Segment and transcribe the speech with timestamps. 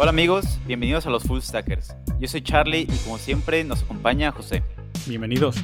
[0.00, 1.92] Hola amigos, bienvenidos a los Full Stackers.
[2.20, 4.62] Yo soy Charlie y como siempre nos acompaña José.
[5.08, 5.56] Bienvenidos.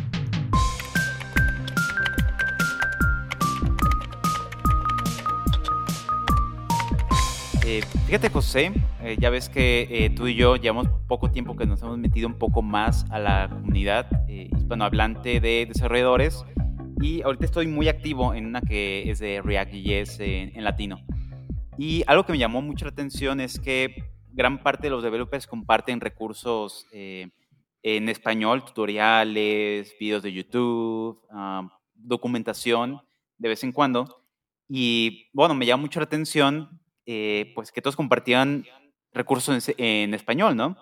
[7.65, 8.73] Eh, fíjate José,
[9.05, 12.27] eh, ya ves que eh, tú y yo llevamos poco tiempo que nos hemos metido
[12.27, 16.45] un poco más a la comunidad hispanohablante de desarrolladores
[17.01, 20.99] y ahorita estoy muy activo en una que es de React.js en, en latino.
[21.79, 25.47] Y algo que me llamó mucho la atención es que gran parte de los developers
[25.47, 31.21] comparten recursos en español, tutoriales, videos de YouTube,
[31.95, 33.01] documentación
[33.39, 34.25] de vez en cuando.
[34.69, 38.65] Y bueno, me llama mucho la atención eh, pues que todos compartían
[39.13, 40.77] recursos en, español, ¿no?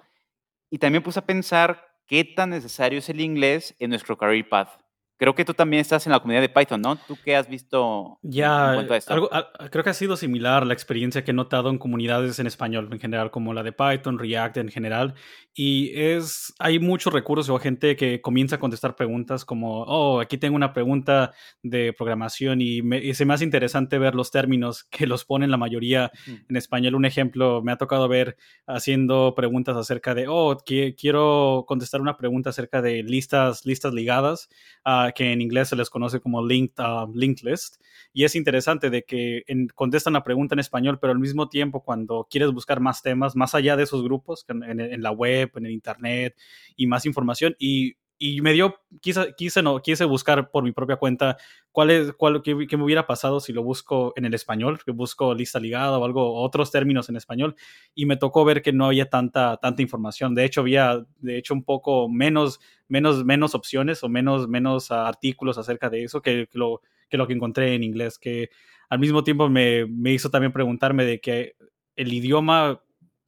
[0.70, 4.81] Y también puse a pensar qué tan necesario es el inglés en nuestro career path.
[5.22, 6.96] Creo que tú también estás en la comunidad de Python, ¿no?
[6.96, 9.30] ¿Tú qué has visto ya, en Algo,
[9.70, 12.98] creo que ha sido similar la experiencia que he notado en comunidades en español en
[12.98, 15.14] general, como la de Python, React en general.
[15.54, 20.38] Y es, hay muchos recursos o gente que comienza a contestar preguntas como, oh, aquí
[20.38, 24.82] tengo una pregunta de programación y, me, y se me hace interesante ver los términos
[24.90, 26.96] que los ponen la mayoría en español.
[26.96, 28.36] Un ejemplo, me ha tocado ver
[28.66, 34.48] haciendo preguntas acerca de, oh, que, quiero contestar una pregunta acerca de listas, listas ligadas.
[34.84, 37.76] Uh, que en inglés se les conoce como linked, uh, linked list.
[38.12, 42.26] Y es interesante de que contestan la pregunta en español, pero al mismo tiempo cuando
[42.30, 45.72] quieres buscar más temas, más allá de esos grupos, en, en la web, en el
[45.72, 46.36] internet
[46.76, 47.94] y más información, y
[48.24, 51.38] y me dio, quise, quise, no, quise buscar por mi propia cuenta
[51.72, 55.34] cuál es, cuál, qué, me hubiera pasado si lo busco en el español, que busco
[55.34, 57.56] lista ligada o algo, otros términos en español,
[57.96, 60.36] y me tocó ver que no había tanta, tanta información.
[60.36, 65.58] De hecho, había, de hecho, un poco menos, menos, menos opciones o menos, menos artículos
[65.58, 66.80] acerca de eso que, lo,
[67.10, 68.50] que lo que encontré en inglés, que
[68.88, 71.56] al mismo tiempo me, me hizo también preguntarme de que
[71.96, 72.80] el idioma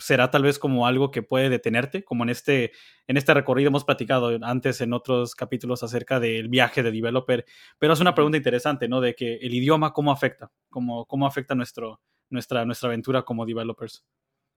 [0.05, 2.73] será tal vez como algo que puede detenerte, como en este,
[3.07, 7.47] en este recorrido hemos platicado antes en otros capítulos acerca del viaje de developer,
[7.79, 9.01] pero es una pregunta interesante, ¿no?
[9.01, 14.05] De que el idioma cómo afecta, cómo, cómo afecta nuestro, nuestra, nuestra aventura como developers.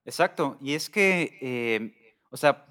[0.03, 2.65] Exacto, y es que, eh, o sea,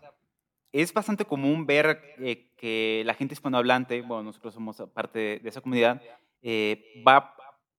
[0.70, 5.62] es bastante común ver eh, que la gente hispanohablante, bueno, nosotros somos parte de, esa
[5.62, 6.02] comunidad,
[6.42, 7.34] eh, va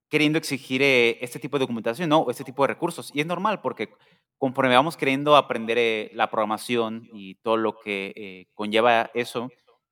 [0.09, 2.19] queriendo exigir este tipo de documentación, ¿no?
[2.19, 3.11] O este tipo de recursos.
[3.13, 3.89] Y es normal porque
[4.37, 9.49] conforme vamos queriendo aprender eh, la programación y todo lo que eh, conlleva eso,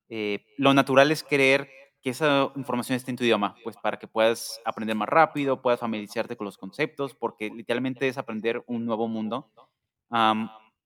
[0.08, 1.68] eh, lo natural es querer
[2.00, 5.80] que esa información esté en tu idioma, pues para que puedas aprender más rápido, puedas
[5.80, 9.50] familiarizarte con los conceptos, porque literalmente es aprender un nuevo mundo.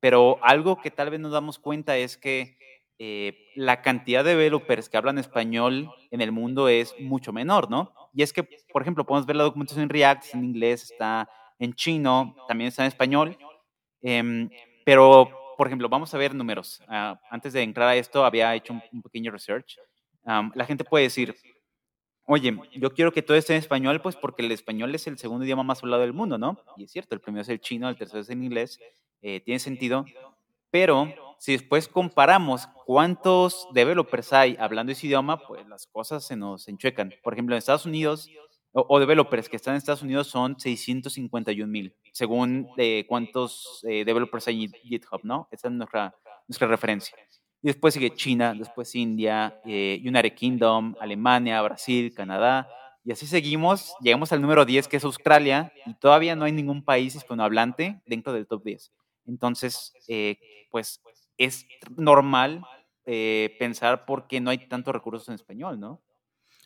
[0.00, 2.56] pero algo que tal vez nos damos cuenta es que
[3.54, 7.92] la cantidad de developers que hablan español en el mundo es mucho menor, ¿no?
[8.15, 11.28] Y es que, por ejemplo, podemos ver la documentación en React, en inglés, está
[11.59, 13.37] en chino, también está en español,
[14.03, 14.49] Em,
[14.84, 16.83] pero, por ejemplo, vamos a ver números.
[16.88, 19.78] Ah, antes de entrar a esto, había hecho un, pequeño research.
[20.25, 21.34] la gente puede decir,
[22.27, 25.44] oye, yo quiero que todo esté en español, pues porque el español es el segundo
[25.44, 26.59] idioma más hablado del mundo, ¿no?
[26.77, 28.78] Y es cierto, el primero es el chino, el tercero es el inglés,
[29.21, 30.05] eh, tiene sentido,
[30.71, 36.69] pero si después comparamos cuántos developers hay hablando ese idioma, pues las cosas se nos
[36.69, 37.12] enchuecan.
[37.22, 38.28] Por ejemplo, en Estados Unidos
[38.73, 44.47] o, developers que están en Estados Unidos son 651 mil, según de cuántos eh, developers
[44.47, 45.49] hay en GitHub, ¿no?
[45.51, 46.15] Esa es nuestra,
[46.47, 47.17] nuestra referencia.
[47.63, 52.69] Y después sigue China, después India, eh, United Kingdom, Alemania, Brasil, Canadá.
[53.05, 56.85] Y así seguimos, llegamos al número 10 que es Australia y todavía no hay ningún
[56.85, 58.93] país hispanohablante dentro del top 10.
[59.27, 60.39] Entonces, eh,
[60.71, 61.03] pues
[61.37, 61.67] es
[61.97, 62.63] normal
[63.59, 66.01] pensar por qué no hay tantos recursos en español, ¿no?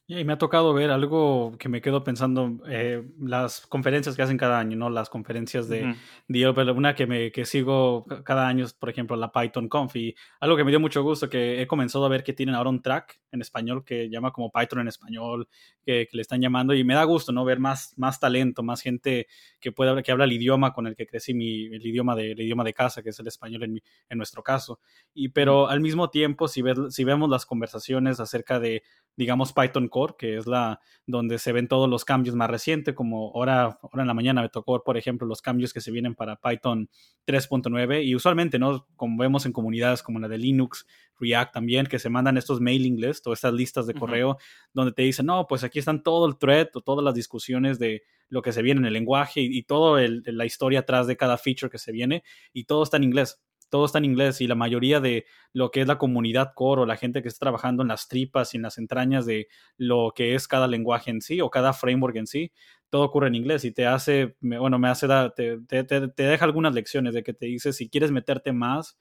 [0.07, 4.37] Y me ha tocado ver algo que me quedo pensando, eh, las conferencias que hacen
[4.37, 4.91] cada año, ¿no?
[4.91, 5.97] Las conferencias de,
[6.29, 10.65] una que, me, que sigo cada año, por ejemplo, la Python Conf, y algo que
[10.65, 13.41] me dio mucho gusto, que he comenzado a ver que tienen ahora un track en
[13.41, 15.49] español que llama como Python en español,
[15.83, 17.47] que, le están llamando, y me da gusto, ¿no?
[17.47, 19.27] Ver más, más talento, más gente
[19.59, 22.41] que pueda que habla el idioma con el que crecí, mi, el, idioma de, el
[22.43, 24.81] idioma de casa, que es el español en, en nuestro caso.
[25.15, 28.83] Y, pero al mismo tiempo, si, si vemos las conversaciones acerca de,
[29.17, 33.79] digamos, Python que es la donde se ven todos los cambios más recientes, como ahora,
[33.83, 36.89] ahora en la mañana me tocó, por ejemplo, los cambios que se vienen para Python
[37.27, 38.87] 3.9 y usualmente, ¿no?
[38.97, 40.87] Como vemos en comunidades como la de Linux,
[41.21, 44.37] React también, que se mandan estos mailing lists o estas listas de correo
[44.73, 48.03] donde te dicen, no, pues aquí están todo el thread o todas las discusiones de
[48.29, 51.39] lo que se viene en el lenguaje y, y toda la historia atrás de cada
[51.39, 53.41] feature que se viene y todo está en inglés
[53.75, 56.87] todo está en inglés y la mayoría de lo que es la comunidad core o
[56.87, 60.37] la gente que está trabajando en las tripas y en las entrañas de lo que
[60.37, 62.53] es cada lenguaje en sí o cada framework en sí,
[62.89, 66.73] todo ocurre en inglés y te hace, bueno, me hace, te, te, te, deja algunas
[66.73, 68.97] lecciones de que te dice si quieres meterte más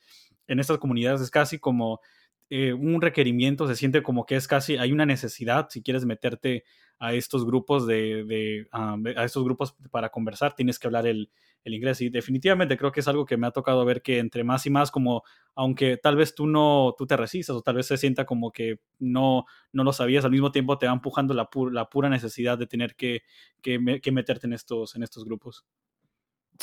[0.47, 1.99] en estas comunidades es casi como
[2.55, 6.65] eh, un requerimiento, se siente como que es casi, hay una necesidad si quieres meterte
[6.99, 11.31] a estos grupos de, ah, a estos grupos para conversar, tienes que hablar el,
[11.63, 12.01] el, inglés.
[12.01, 14.69] Y definitivamente creo que es algo que me ha tocado ver que entre más y
[14.69, 15.23] más, como
[15.55, 18.77] aunque tal vez tú no, tú te resistas o tal vez se sienta como que
[18.99, 22.67] no, no lo sabías, al mismo tiempo te va empujando la, la pura necesidad de
[22.67, 23.23] tener que,
[23.63, 25.65] que, que, meterte en estos, en estos grupos.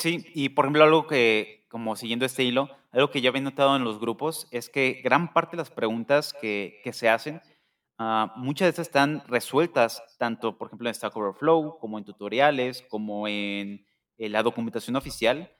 [0.01, 3.75] Sí, y por ejemplo, algo que, como siguiendo este hilo, algo que yo había notado
[3.75, 7.41] en los grupos es que gran parte de las preguntas que, que se hacen
[8.03, 12.81] Ah, muchas de estas están resueltas tanto, por ejemplo, en Stack Overflow, como en tutoriales,
[12.89, 13.85] como en,
[14.17, 15.55] la documentación oficial.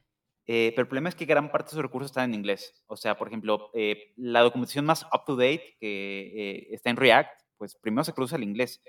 [0.47, 2.83] Eh, pero el problema es que gran parte de esos recursos están en inglés.
[2.87, 7.29] O sea, por ejemplo, eh, la documentación más up-to-date que eh, está en React,
[7.59, 8.81] pues primero se cruza el inglés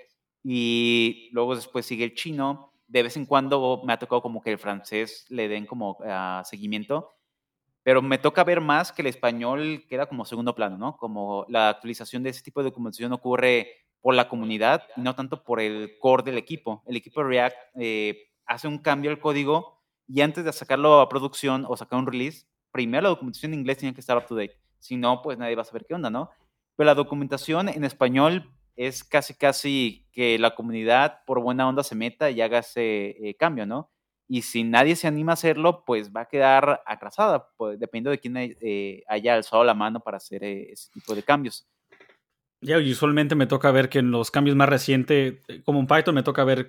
[0.43, 2.72] y luego después sigue el chino.
[2.87, 6.43] De vez en cuando me ha tocado como que el francés le den como ah,
[6.45, 7.09] seguimiento
[7.83, 10.97] pero me toca ver más que el español queda como segundo plano, ¿no?
[10.97, 13.67] Como la actualización de ese tipo de documentación ocurre
[14.01, 16.81] por la comunidad y no tanto por el core del equipo.
[16.87, 21.65] El equipo React eh, hace un cambio al código y antes de sacarlo a producción
[21.67, 24.57] o sacar un release, primero la documentación en inglés tiene que estar up to date.
[24.79, 26.29] Si no, pues nadie va a saber qué onda, ¿no?
[26.75, 31.95] Pero la documentación en español es casi, casi que la comunidad por buena onda se
[31.95, 33.91] meta y haga ese eh, cambio, ¿no?
[34.27, 38.19] y si nadie se anima a hacerlo, pues va a quedar atrasada, pues, dependiendo de
[38.19, 41.67] quién eh, haya alzado la mano para hacer eh, ese tipo de cambios.
[42.65, 46.23] Ya, usualmente me toca ver que en los cambios más recientes, como en Python, me
[46.23, 46.65] toca ver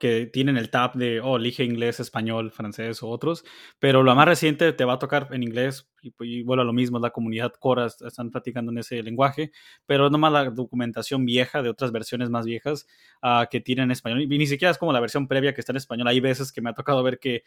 [0.00, 3.44] que tienen el tab de, oh, elige inglés, español, francés o otros,
[3.78, 6.98] pero lo más reciente te va a tocar en inglés y, y bueno, lo mismo,
[6.98, 9.52] la comunidad Cora están practicando en ese lenguaje,
[9.86, 12.86] pero nomás la documentación vieja de otras versiones más viejas
[13.22, 15.76] uh, que tienen español, y ni siquiera es como la versión previa que está en
[15.76, 17.44] español, hay veces que me ha tocado ver que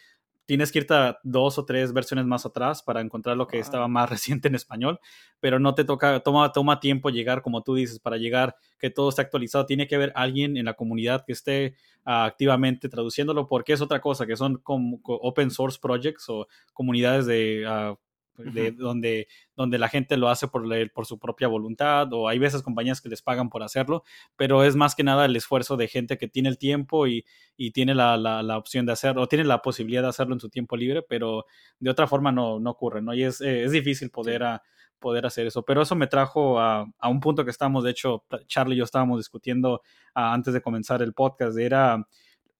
[0.51, 3.87] tienes que irte a dos o tres versiones más atrás para encontrar lo que estaba
[3.87, 4.99] más reciente en español,
[5.39, 9.07] pero no te toca, toma, toma tiempo llegar, como tú dices, para llegar que todo
[9.07, 9.65] esté actualizado.
[9.65, 14.01] Tiene que haber alguien en la comunidad que esté ah, activamente traduciéndolo, porque es otra
[14.01, 17.65] cosa, que son como open source projects o comunidades de...
[17.65, 18.10] Uh,
[18.41, 22.61] de, donde, donde la gente lo hace por, por su propia voluntad o hay veces
[22.61, 24.03] compañías que les pagan por hacerlo,
[24.35, 27.25] pero es más que nada el esfuerzo de gente que tiene el tiempo y,
[27.57, 30.49] y tiene la, la, opción de hacerlo, o tiene la posibilidad de hacerlo en su
[30.49, 31.45] tiempo libre, pero
[31.79, 33.13] de otra forma no, no ocurre, ¿no?
[33.13, 34.63] Y es, eh, es difícil poder, a,
[34.99, 38.23] poder hacer eso, pero eso me trajo a, a, un punto que estábamos, de hecho,
[38.47, 39.81] Charlie y yo estábamos discutiendo
[40.13, 42.07] ah, antes de comenzar el podcast, era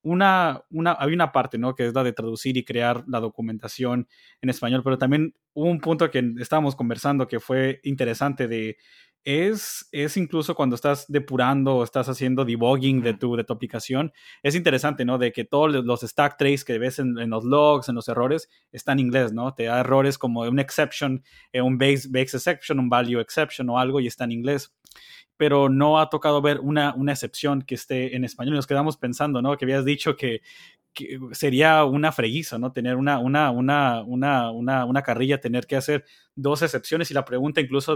[0.03, 1.75] una, una, hay una parte, ¿no?
[1.75, 4.07] Que es la de traducir y crear la documentación
[4.41, 8.77] en español, pero también hubo un punto que estábamos conversando que fue interesante de,
[9.23, 14.11] es, es incluso cuando estás depurando o estás haciendo debugging de tu, de tu aplicación,
[14.43, 15.17] es interesante, ¿no?
[15.17, 18.99] De que todos los stack trace que ves en, los logs, en los errores, están
[18.99, 19.53] en inglés, ¿no?
[19.53, 23.77] Te da errores como un exception, eh, un base, base exception, un value exception o
[23.77, 24.73] algo y está en inglés
[25.37, 28.53] pero no ha tocado ver una, una excepción que esté en español.
[28.53, 29.57] Nos quedamos pensando, ¿no?
[29.57, 30.41] Que habías dicho que,
[31.31, 32.71] sería una freguiza, ¿no?
[32.71, 36.05] Tener una, una, una, una, una, una carrilla, tener que hacer
[36.35, 37.95] dos excepciones y la pregunta incluso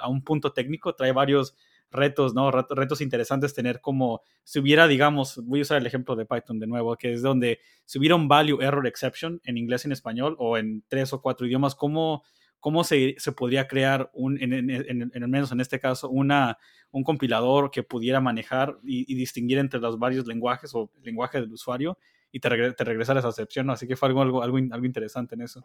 [0.00, 1.56] a, un punto técnico trae varios
[1.90, 2.50] retos, ¿no?
[2.50, 6.66] Retos interesantes tener como, si hubiera, digamos, voy a usar el ejemplo de Python de
[6.66, 10.36] nuevo, que es donde si hubiera un value error exception en inglés y en español
[10.38, 12.24] o en tres o cuatro idiomas, ¿cómo,
[12.64, 16.58] cómo se, se podría crear, un, en, en, en, en, menos en este caso, una,
[16.90, 21.98] un compilador que pudiera manejar y, distinguir entre los varios lenguajes o lenguaje del usuario
[22.34, 23.70] y te, regre, te regresar a esa excepción.
[23.70, 25.64] Así que fue algo, algo, algo, algo interesante en eso.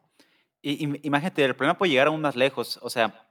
[0.61, 2.77] Y, imagínate, el problema puede llegar aún más lejos.
[2.83, 3.27] O sea,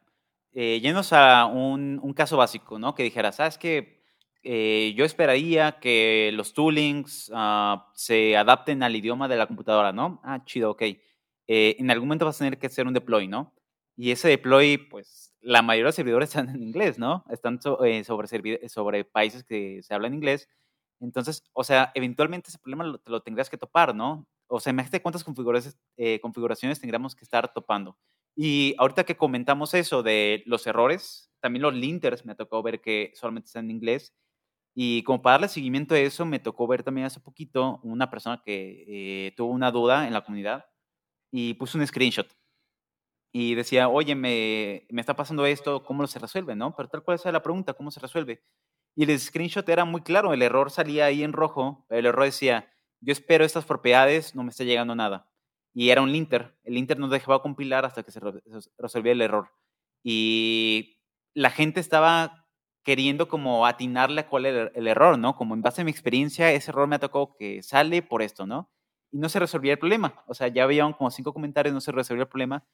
[0.52, 2.96] eh, yéndonos a un, un, caso básico, ¿no?
[2.96, 4.02] Que dijera, ¿sabes qué?
[4.42, 10.20] Eh, yo esperaría que los toolings uh, se adapten al idioma de la computadora, ¿no?
[10.24, 10.82] Ah, chido, ok.
[11.46, 13.54] Eh, en algún momento vas a tener que hacer un deploy, ¿no?
[13.94, 17.24] Y ese deploy, pues la mayoría de servidores están en inglés, ¿no?
[17.30, 20.48] Están eh, sobre, sobre países que se hablan inglés.
[21.00, 24.26] Entonces, o sea, eventualmente ese problema lo, lo tendrías que topar, ¿no?
[24.48, 27.98] O sea, imagínate cuántas configuraciones, eh, configuraciones tendríamos que estar topando.
[28.36, 33.12] Y ahorita que comentamos eso de los errores, también los linters me tocó ver que
[33.14, 34.14] solamente están en inglés.
[34.74, 38.42] Y como para darle seguimiento a eso, me tocó ver también hace poquito una persona
[38.44, 38.84] que
[39.28, 40.66] eh, tuvo una duda en la comunidad
[41.32, 42.28] y puso un screenshot
[43.32, 46.56] y decía, oye, me, está pasando esto, ¿cómo se resuelve?
[46.56, 46.74] ¿no?
[46.74, 48.42] Pero tal cual es la pregunta, ¿cómo se resuelve?
[48.98, 52.68] Y el screenshot era muy claro, el error salía ahí en rojo, el error decía,
[53.00, 55.30] yo espero estas propiedades, no me está llegando nada.
[55.72, 56.56] y era un linter.
[56.64, 58.20] El linter no dejaba compilar hasta que se
[58.76, 59.52] resolvía el error.
[60.02, 60.98] Y
[61.34, 62.46] la gente estaba
[62.84, 65.36] queriendo como atinarle a cuál era el error, ¿no?
[65.36, 68.68] Como en base a mi experiencia, ese error me tocado que sale por esto, ¿no?
[69.12, 70.24] Y no se resolvía el problema.
[70.26, 72.64] O sea, ya habían como cinco comentarios, no se resolvió el problema.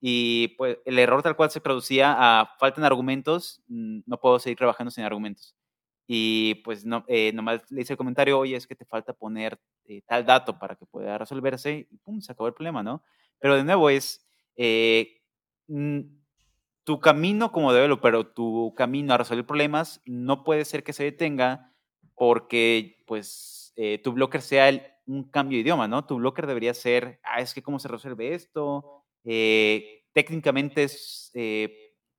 [0.00, 4.90] Y pues el error tal cual se traducía a faltan argumentos, no puedo seguir trabajando
[4.92, 5.56] sin argumentos.
[6.14, 9.58] Y pues no, eh, nomás le hice el comentario, oye, es que te falta poner
[9.86, 13.02] eh, tal dato para que pueda resolverse y pum, se acabó el problema, ¿no?
[13.38, 15.22] Pero de nuevo es, eh,
[15.68, 16.00] mm,
[16.84, 21.04] tu camino como developer o tu camino a resolver problemas no puede ser que se
[21.04, 21.72] detenga
[22.14, 23.72] porque pues
[24.04, 24.70] tu blocker sea
[25.06, 26.04] un cambio de idioma, ¿no?
[26.04, 29.06] Tu blocker debería ser, ah, es que cómo se resuelve esto,
[30.12, 31.32] técnicamente es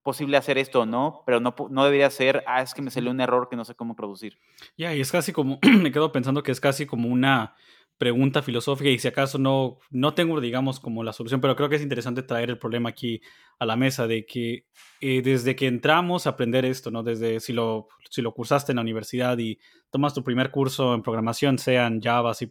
[0.04, 3.10] posible hacer esto o no, pero no, no debería ser, ah, es que me salió
[3.10, 4.38] un error que no sé cómo producir.
[4.78, 7.56] Ya, y es casi como, me quedo pensando que es casi como una
[7.98, 11.76] pregunta filosófica y si acaso no, no tengo, digamos, como la solución, pero creo que
[11.78, 13.22] es interesante traer el problema aquí
[13.60, 14.66] a la mesa de que
[15.00, 17.04] eh, desde que entramos a aprender esto, ¿no?
[17.04, 19.60] Desde si lo, si lo cursaste en la universidad y
[19.92, 22.50] tomas tu primer curso en programación, sea en Java, C++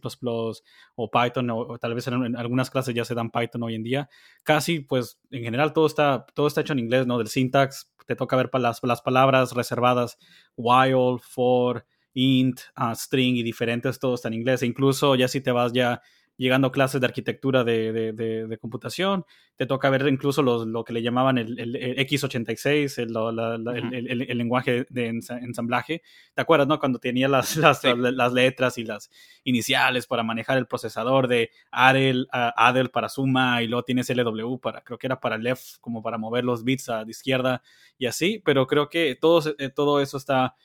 [0.95, 4.09] o Python, o, tal vez en, algunas clases ya se dan Python hoy en día,
[4.43, 7.17] casi, pues, en general todo está, todo está hecho en inglés, ¿no?
[7.17, 10.17] Del syntax, te toca ver las, las palabras reservadas,
[10.55, 14.63] while, for, int, uh, string y diferentes, todo está en inglés.
[14.63, 16.01] E incluso ya si te vas ya
[16.37, 20.93] llegando a clases de arquitectura de, de, computación, te toca ver incluso los, lo que
[20.93, 26.01] le llamaban el, el, x86, el, el, lenguaje de ensamblaje.
[26.33, 26.79] ¿Te acuerdas, no?
[26.79, 29.11] Cuando tenía las, las, las, letras y las
[29.43, 34.81] iniciales para manejar el procesador de ADEL, ADEL para suma y luego tienes LW para,
[34.81, 37.61] creo que era para left, como para mover los bits a de izquierda
[37.97, 40.55] y así, pero creo que todo, eh, todo eso está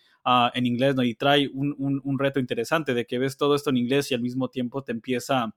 [0.55, 1.03] En inglés, ¿no?
[1.03, 4.21] Y trae un, un, reto interesante de que ves todo esto en inglés y al
[4.21, 5.55] mismo tiempo te empieza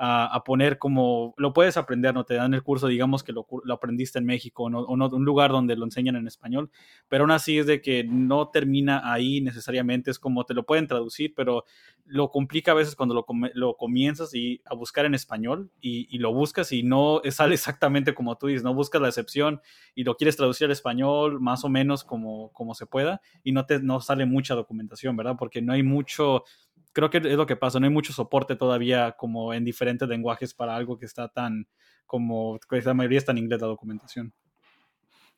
[0.00, 4.20] a, poner como, lo puedes aprender, no te dan el curso, digamos que lo, aprendiste
[4.20, 6.70] en México o, no, un lugar donde lo enseñan en español,
[7.08, 10.86] pero aún así es de que no termina ahí necesariamente, es como te lo pueden
[10.86, 11.64] traducir, pero
[12.04, 16.32] lo complica a veces cuando lo, lo comienzas y a buscar en español y, lo
[16.32, 19.60] buscas y no sale exactamente como tú dices, no buscas la excepción
[19.94, 23.66] y lo quieres traducir al español más o menos como, como se pueda y no
[23.66, 25.36] te no sale mucha documentación, ¿verdad?
[25.38, 26.44] Porque no hay mucho
[26.92, 30.54] creo que es lo que pasa, no hay mucho soporte todavía como en diferentes lenguajes
[30.54, 31.66] para algo que está tan
[32.06, 34.32] como, la mayoría está en inglés la documentación.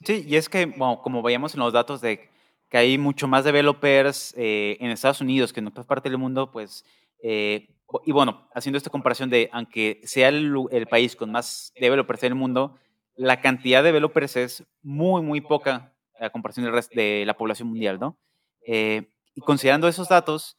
[0.03, 2.31] Sí, y es que, bueno, como veíamos en los datos de
[2.71, 6.51] que hay mucho más developers eh, en Estados Unidos que en otras partes del mundo,
[6.51, 6.85] pues,
[7.23, 7.69] eh,
[8.07, 12.33] y bueno, haciendo esta comparación de, aunque sea el, el, país con más developers en
[12.33, 12.77] el mundo,
[13.17, 17.69] la cantidad de developers es muy, muy poca a comparación del resto de la población
[17.69, 18.19] mundial, ¿no?
[18.67, 20.57] Eh, y considerando esos datos,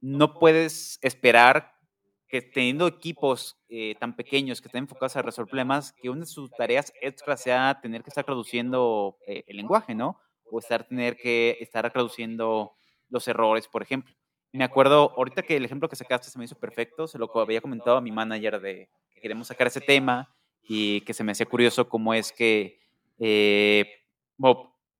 [0.00, 1.72] no puedes esperar
[2.28, 6.26] que teniendo equipos eh, tan pequeños que estén enfocados a resolver problemas, que una de
[6.26, 10.20] sus tareas extra sea tener que estar traduciendo eh, el lenguaje, ¿no?
[10.50, 12.76] O estar tener que estar traduciendo
[13.08, 14.14] los errores, por ejemplo.
[14.52, 17.60] Me acuerdo, ahorita que el ejemplo que sacaste se me hizo perfecto, se lo había
[17.60, 21.46] comentado a mi manager de que queremos sacar ese tema y que se me hacía
[21.46, 22.80] curioso cómo es que,
[23.18, 23.86] eh,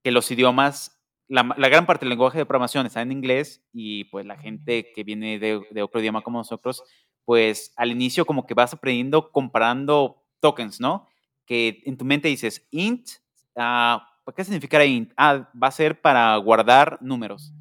[0.02, 0.98] que los idiomas
[1.28, 5.04] la, gran parte del lenguaje de programación está en inglés y pues la gente que
[5.04, 6.82] viene de, otro idioma como nosotros,
[7.25, 11.06] pues al inicio como que vas aprendiendo comparando tokens, ¿no?
[11.44, 13.08] Que en tu mente dices, int,
[13.56, 15.12] ah, ¿qué significa int?
[15.16, 17.52] Ah, va a ser para guardar números.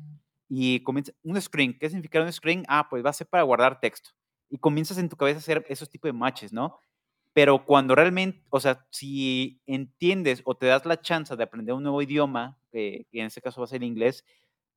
[0.49, 2.63] Y comienza, un string, ¿qué significa un string?
[2.69, 4.11] Ah, pues va a ser para guardar texto.
[4.49, 6.79] Y comienzas en tu cabeza a hacer esos tipos de matches, ¿no?
[7.37, 11.83] Pero cuando realmente, o sea, si entiendes o te das la chance de aprender un
[11.83, 14.25] nuevo idioma, que en este caso va a ser inglés,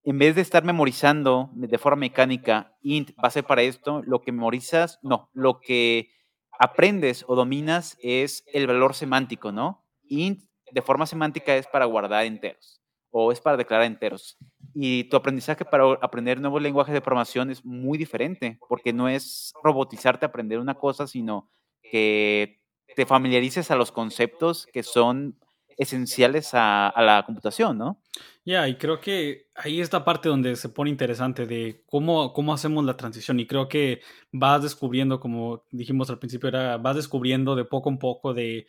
[0.05, 4.21] en vez de estar memorizando de forma mecánica, int va a ser para esto, lo
[4.21, 6.11] que memorizas, no, lo que
[6.59, 9.87] aprendes o dominas es el valor semántico, ¿no?
[10.03, 14.37] Int de forma semántica es para guardar enteros o es para declarar enteros.
[14.75, 19.55] Y tu aprendizaje para aprender nuevos lenguajes de programación es muy diferente, porque no es
[19.65, 21.49] robotizarte a aprender una cosa, sino
[21.91, 22.61] que
[22.95, 25.39] te familiarices a los conceptos que son
[25.77, 28.03] esenciales a, la computación, ¿no?
[28.45, 32.53] Ya, y creo que ahí es la parte donde se pone interesante de cómo, cómo
[32.53, 37.57] hacemos la transición y creo que vas descubriendo, como dijimos al principio, era, vas descubriendo
[37.57, 38.67] de poco en poco de...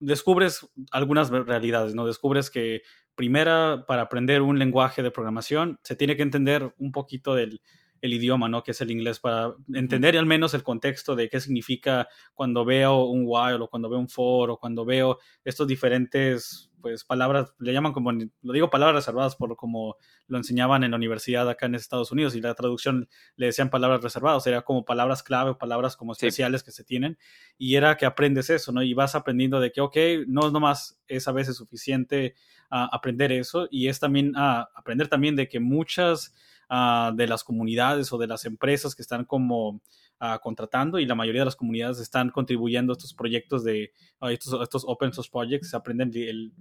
[0.00, 2.06] descubres algunas realidades, ¿no?
[2.06, 2.82] Descubres que
[3.14, 7.60] primera, para aprender un lenguaje de programación, se tiene que entender un poquito del,
[8.00, 8.62] el idioma, ¿no?
[8.62, 13.04] Que es el inglés, para entender al menos el contexto de qué significa cuando veo
[13.04, 17.72] un while o cuando veo un for o cuando veo estos diferentes, pues, palabras, le
[17.72, 21.74] llaman como, lo digo palabras reservadas por como lo enseñaban en la universidad acá en
[21.74, 25.96] Estados Unidos y la traducción le decían palabras reservadas, era como palabras clave o palabras
[25.96, 27.18] como especiales que se tienen
[27.56, 28.82] y era que aprendes eso, ¿no?
[28.82, 32.34] Y vas aprendiendo de que, ok, no nomás es a veces suficiente
[32.70, 36.34] uh, aprender eso y es también uh, aprender también de que muchas
[36.70, 39.80] uh, de las comunidades o de las empresas que están como
[40.20, 43.92] uh, contratando y la mayoría de las comunidades están contribuyendo a estos proyectos de
[44.30, 46.10] estos, estos, open source projects, aprenden,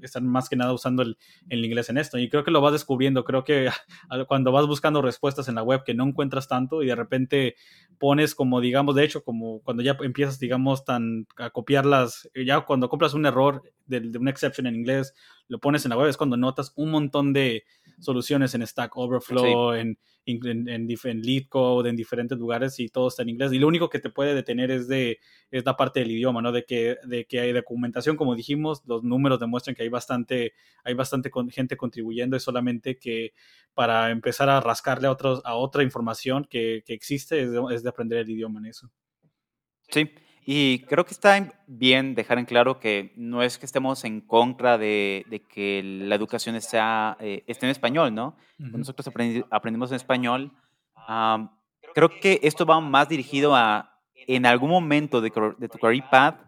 [0.01, 1.17] están más que nada usando el,
[1.49, 2.17] el, inglés en esto.
[2.17, 3.69] Y creo que lo vas descubriendo, creo que
[4.27, 7.55] cuando vas buscando respuestas en la web que no encuentras tanto y de repente
[7.97, 12.89] pones como digamos, de hecho, como cuando ya empiezas digamos tan a copiarlas, ya cuando
[12.89, 15.13] compras un error de, de una exception en inglés,
[15.47, 17.63] lo pones en la web, es cuando notas un montón de
[17.99, 19.79] soluciones en Stack Overflow, sí.
[19.79, 20.87] en, en, en, en
[21.87, 23.51] en diferentes lugares y todo está en inglés.
[23.53, 25.19] Y lo único que te puede detener es, de,
[25.51, 26.51] es la parte del idioma, ¿no?
[26.51, 30.93] De que, de que hay documentación, como dijimos, los números demuestran que hay bastante, hay
[30.93, 33.33] bastante con, gente contribuyendo, es solamente que
[33.73, 37.83] para empezar a rascarle a, otros, a otra información que, que existe es de, es
[37.83, 38.91] de aprender el idioma en eso.
[39.89, 40.09] Sí,
[40.49, 44.77] y creo que está bien dejar en claro que no es que estemos en contra
[44.77, 48.37] de, de que la educación sea, eh, esté en español, ¿no?
[48.57, 48.77] Uh -huh.
[48.77, 50.53] Nosotros aprendi aprendimos en español.
[51.09, 51.49] Um,
[51.93, 56.39] creo que esto va más dirigido a, en algún momento de, de, tu career path,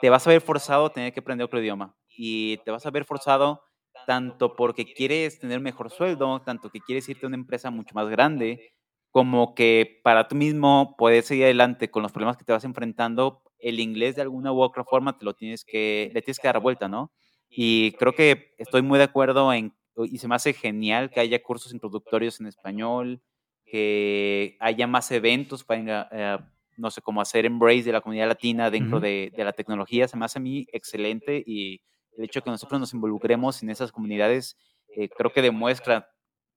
[0.00, 1.94] te vas a ver forzado a tener que aprender otro idioma.
[2.16, 3.62] Y te vas a ver forzado
[4.06, 8.08] tanto porque quieres tener mejor sueldo, tanto que quieres irte a una empresa mucho más
[8.08, 8.72] grande,
[9.14, 13.44] como que para tú mismo poder seguir adelante con los problemas que te vas enfrentando,
[13.60, 16.58] el inglés de alguna u otra forma te lo tienes que, le tienes que dar
[16.58, 17.12] vuelta, ¿no?
[17.48, 21.40] Y creo que estoy muy de acuerdo en, y se me hace genial que haya
[21.40, 23.22] cursos introductorios en español,
[23.64, 26.38] que haya más eventos para, eh,
[26.76, 29.04] no sé, cómo hacer embrace de la comunidad latina dentro uh -huh.
[29.04, 31.82] de, de, la tecnología, se me hace a mí excelente y
[32.16, 34.56] el hecho de que nosotros nos involucremos en esas comunidades
[34.96, 36.08] eh, creo que demuestra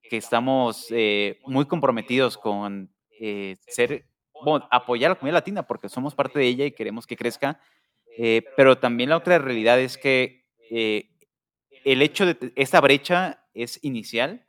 [0.08, 4.06] que estamos eh, muy comprometidos con eh, ser,
[4.44, 7.60] bueno, apoyar a la comunidad latina porque somos parte de ella y queremos que crezca,
[8.16, 11.10] eh, pero también la otra realidad es que eh,
[11.84, 14.46] el hecho de esta brecha es inicial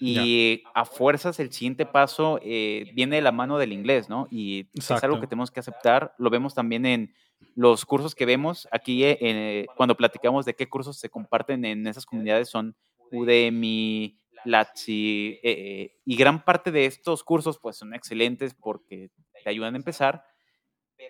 [0.00, 0.70] y yeah.
[0.74, 4.26] a fuerzas el siguiente paso eh, viene de la mano del inglés, ¿no?
[4.30, 4.94] Y Exacto.
[4.94, 7.14] es algo que tenemos que aceptar, lo vemos también en
[7.54, 12.06] los cursos que vemos aquí eh, cuando platicamos de qué cursos se comparten en esas
[12.06, 12.74] comunidades son
[13.10, 19.10] Udemy, Platzi, eh, eh, y gran parte de estos cursos pues son excelentes porque
[19.42, 20.24] te ayudan a empezar,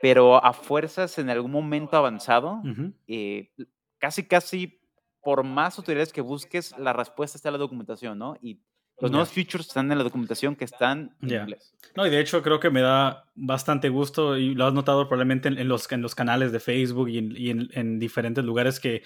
[0.01, 2.95] pero a fuerzas en algún momento avanzado, uh -huh.
[3.07, 3.51] eh,
[3.99, 4.81] casi casi
[5.23, 8.37] por más tutoriales que busques, la respuesta está en la documentación, ¿no?
[8.42, 8.61] Y
[9.01, 9.16] los yeah.
[9.16, 11.40] nuevos features están en la documentación que están en yeah.
[11.42, 11.75] inglés.
[11.97, 15.49] No, y de hecho creo que me da bastante gusto, y lo has notado probablemente
[15.49, 18.81] en, en los, en los canales de Facebook y, en, y en, en diferentes lugares
[18.81, 19.03] que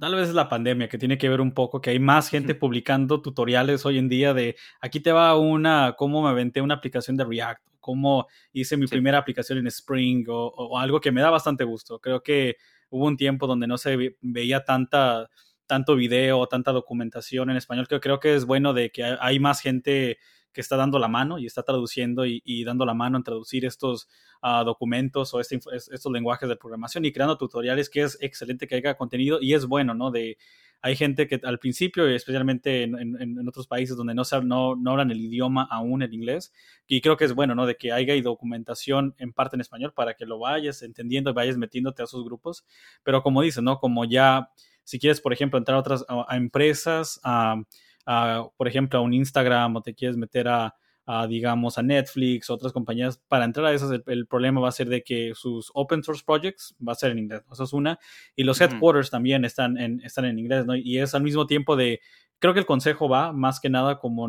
[0.00, 2.54] tal vez es la pandemia que tiene que ver un poco, que hay más gente
[2.54, 7.16] publicando tutoriales hoy en día de aquí te va una, cómo me aventé una aplicación
[7.16, 8.92] de React, cómo hice mi sí.
[8.92, 11.98] primera aplicación en Spring o, o, algo que me da bastante gusto.
[12.00, 12.56] Creo que
[12.90, 15.28] hubo un tiempo donde no se veía tanta
[15.66, 19.60] tanto video, tanta documentación en español, que creo que es bueno de que hay más
[19.60, 20.18] gente
[20.52, 23.64] que está dando la mano y está traduciendo y, y dando la mano en traducir
[23.64, 24.08] estos
[24.42, 28.76] uh, documentos o este, estos lenguajes de programación y creando tutoriales, que es excelente que
[28.76, 30.10] haya contenido y es bueno, ¿no?
[30.10, 30.36] De,
[30.84, 35.12] hay gente que al principio, especialmente en, en, otros países donde no, no, no, hablan
[35.12, 36.52] el idioma aún, el inglés,
[36.88, 37.66] y creo que es bueno, ¿no?
[37.66, 41.56] De que haya documentación en parte en español para que lo vayas entendiendo y vayas
[41.56, 42.66] metiéndote a esos grupos,
[43.04, 43.78] pero como dices, ¿no?
[43.78, 44.50] Como ya,
[44.82, 47.62] si quieres, por ejemplo, entrar a otras a empresas, a
[48.06, 50.74] uh, por ejemplo, a un Instagram o te quieres meter a,
[51.06, 54.72] a, digamos, a Netflix, otras compañías, para entrar a esas, el, el, problema va a
[54.72, 57.98] ser de que sus open source projects va a ser en inglés, eso es una,
[58.36, 59.10] y los headquarters mm.
[59.10, 60.76] también están en, están en inglés, ¿no?
[60.76, 62.00] Y es al mismo tiempo de,
[62.38, 64.28] creo que el consejo va más que nada como,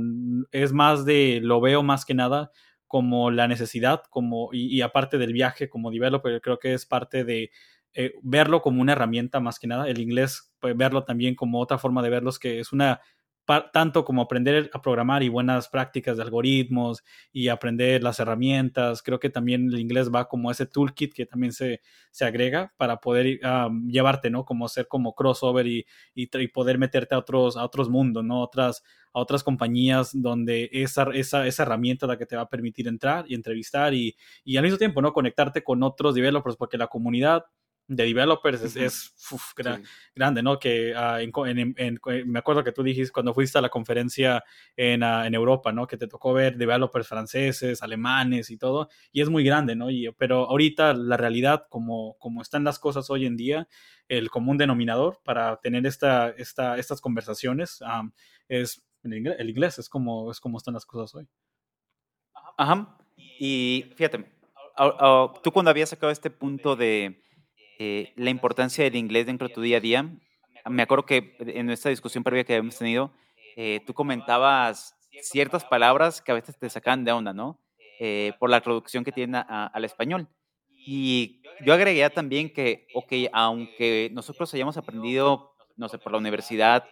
[0.52, 2.52] es más de, lo veo más que nada
[2.88, 7.24] como la necesidad, como, y, y aparte del viaje como developer, creo que es parte
[7.24, 7.52] de,
[7.96, 11.78] eh, verlo como una herramienta más que nada, el inglés, pues, verlo también como otra
[11.78, 13.02] forma de verlos, que es una
[13.46, 19.02] tanto como aprender a programar y buenas prácticas de algoritmos y aprender las herramientas.
[19.04, 22.98] Creo que también el inglés va como ese toolkit que también se, se agrega para
[22.98, 24.46] poder um, llevarte, ¿no?
[24.46, 28.42] Como ser como crossover y, y, y, poder meterte a otros, a otros mundos, ¿no?
[28.42, 32.88] Otras, a otras compañías donde esa, esa, esa herramienta la que te va a permitir
[32.88, 35.14] entrar y entrevistar y, y al mismo tiempo, ¿no?
[35.14, 37.46] Conectarte con otros developers porque la comunidad
[37.96, 39.14] de developers es,
[40.16, 40.60] grande, ¿no?
[40.60, 41.20] Que ah,
[42.26, 44.44] me acuerdo que tú dijiste cuando fuiste a la conferencia
[44.76, 45.88] en, ah, en, Europa, ¿no?
[45.88, 49.90] Que te tocó ver developers franceses, alemanes y todo, y es muy grande, ¿no?
[49.90, 53.68] Y, pero ahorita la realidad, como, como están las cosas hoy en día,
[54.08, 57.82] el común denominador para tener esta, esta, estas conversaciones
[58.48, 61.28] es el inglés, es como, es como están las cosas hoy.
[62.58, 62.98] Ajá.
[63.18, 64.26] Y fíjate,
[65.44, 67.22] tú cuando habías sacado este punto de
[67.80, 70.10] eh, la importancia del inglés dentro de tu día a día,
[70.70, 73.12] me acuerdo que en esta discusión previa que habíamos tenido,
[73.56, 77.60] eh, tú comentabas ciertas palabras que a veces te sacan de onda, ¿no?
[78.00, 80.28] Eh, por la traducción que tienen al español.
[80.70, 86.86] Y yo agregué también que, ok, aunque nosotros hayamos aprendido, no sé, por la universidad,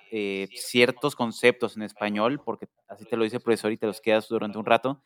[0.54, 4.28] ciertos conceptos en español, porque así te lo dice el profesor y te los quedas
[4.30, 5.02] durante un rato,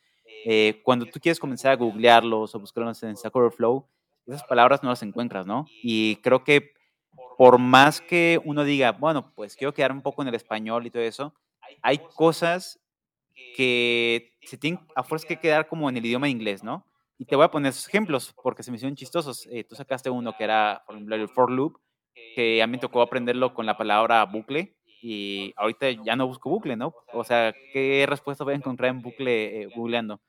[0.84, 3.88] cuando tú quieres comenzar a googlearlos o buscarlos en Stack Overflow,
[4.26, 5.66] esas palabras no las encuentras, ¿no?
[5.82, 6.72] Y creo que
[7.38, 10.90] por más que uno diga, bueno, pues quiero quedar un poco en el español y
[10.90, 11.34] todo eso,
[11.82, 12.80] hay cosas
[13.56, 16.86] que se tienen a fuerza que quedar como en el idioma inglés, ¿no?
[17.18, 19.46] Y te voy a poner ejemplos porque se me hicieron chistosos.
[19.50, 21.78] Eh, tú sacaste uno que era, por ejemplo, el for loop,
[22.34, 26.50] que a mí me tocó aprenderlo con la palabra bucle y ahorita ya no busco
[26.50, 26.94] bucle, ¿no?
[27.12, 30.20] O sea, ¿qué respuesta voy a encontrar en bucle eh, googleando?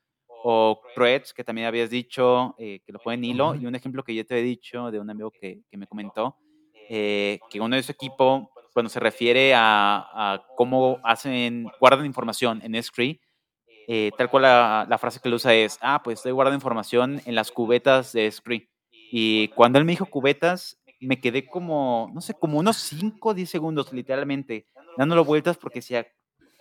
[0.49, 4.01] O threads, que también habías dicho, eh, que lo pone en hilo, y un ejemplo
[4.01, 6.37] que yo te he dicho de un amigo que, que me comentó,
[6.89, 12.61] eh, que uno de su equipo, cuando se refiere a, a cómo hacen, guardan información
[12.63, 13.19] en Scree,
[13.89, 17.21] eh, tal cual la, la, frase que él usa es, ah, pues estoy guardando información
[17.25, 18.69] en las cubetas de Scree.
[19.11, 23.33] Y cuando él me dijo cubetas, me quedé como, no sé, como unos 5 o
[23.33, 24.65] 10 segundos, literalmente,
[24.97, 26.07] dándolo vueltas porque decía,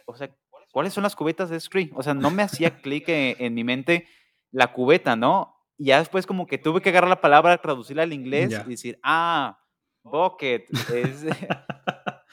[0.07, 0.29] o sea,
[0.77, 1.91] ¿cuáles son las cubetas de Scree?
[1.95, 4.07] O sea, no me hacía clic en, mi mente
[4.53, 5.57] la cubeta, ¿no?
[5.79, 8.99] Y ya después como que tuve que agarrar la palabra, traducirla al inglés y decir,
[9.03, 9.59] ah,
[10.03, 10.67] bucket.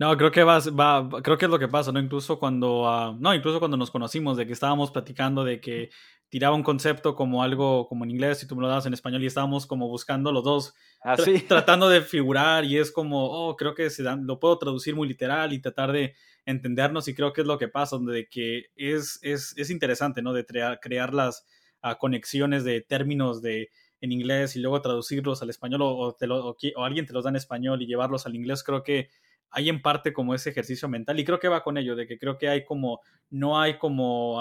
[0.00, 1.98] No, creo que va, va, creo que es lo que pasa, ¿no?
[1.98, 5.90] Incluso cuando, ah, no, incluso cuando nos conocimos, de que estábamos platicando de que
[6.28, 9.24] tiraba un concepto como algo como en inglés y tú me lo das en español
[9.24, 11.16] y estábamos como buscando los dos, ah,
[11.48, 15.08] tratando de figurar y es como, oh, creo que se dan, lo puedo traducir muy
[15.08, 16.14] literal y tratar de
[16.50, 20.32] entendernos y creo que es lo que pasa, donde que es, es, es interesante, ¿no?
[20.32, 20.46] De
[20.80, 21.46] crear, las
[21.82, 23.68] ah, conexiones de términos de
[24.00, 27.82] en inglés y luego traducirlos al español o, o alguien te los da en español
[27.82, 29.10] y llevarlos al inglés, creo que
[29.50, 32.18] hay en parte como ese ejercicio mental y creo que va con ello, de que
[32.18, 34.38] creo que hay como, no hay como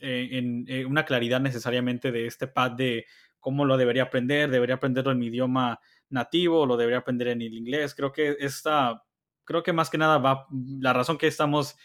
[0.00, 3.06] eh, en, eh, una claridad necesariamente de este pad de
[3.40, 7.54] cómo lo debería aprender, debería aprenderlo en mi idioma nativo, lo debería aprender en el
[7.54, 9.02] inglés, creo que esta,
[9.44, 11.76] creo que más que nada va, la razón que estamos,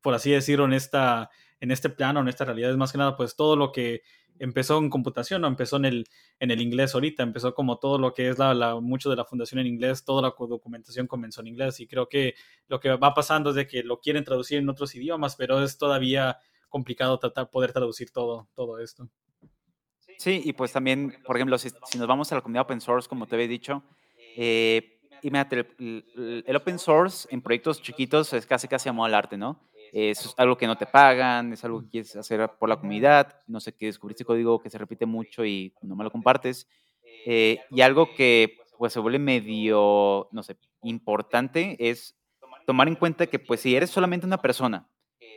[0.00, 3.16] por así decirlo, en esta, en este plano, en esta realidad, es más que nada
[3.16, 4.02] pues todo lo que
[4.38, 6.06] empezó en computación, no empezó en el,
[6.40, 9.60] en el inglés ahorita, empezó como todo lo que es la, mucho de la fundación
[9.60, 12.34] en inglés, toda la documentación comenzó en inglés y creo que
[12.68, 15.78] lo que va pasando es de que lo quieren traducir en otros idiomas, pero es
[15.78, 19.08] todavía complicado tratar poder traducir todo, todo esto.
[20.18, 23.26] Sí, y pues también, por ejemplo, si, nos vamos a la comunidad open source, como
[23.26, 23.82] te había dicho,
[24.36, 29.36] eh, imagínate, el, el, open source en proyectos chiquitos es casi casi amor al arte,
[29.36, 29.60] ¿no?
[29.92, 33.60] es algo que no te pagan, es algo que quieres hacer por la comunidad, no
[33.60, 36.68] sé, que descubriste código que se repite mucho y no me lo compartes,
[37.24, 42.14] eh, y algo que pues se vuelve medio, no sé, importante es
[42.66, 44.86] tomar en cuenta que pues si eres solamente una persona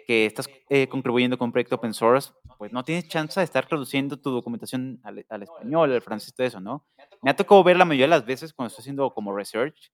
[0.08, 3.68] que estás eh, contribuyendo con un proyecto open source, pues no tienes chance de estar
[3.68, 6.86] traduciendo tu documentación al, al español, al francés, todo eso, ¿no?
[7.22, 9.92] Me ha tocado ver la mayoría de las veces cuando estoy haciendo como research,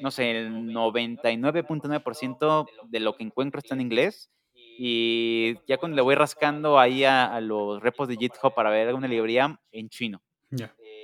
[0.00, 4.30] no sé, el 99.9% de lo que encuentro está en inglés.
[4.54, 9.08] Y ya cuando le voy rascando ahí a, los repos de GitHub para ver alguna
[9.08, 10.22] librería en chino.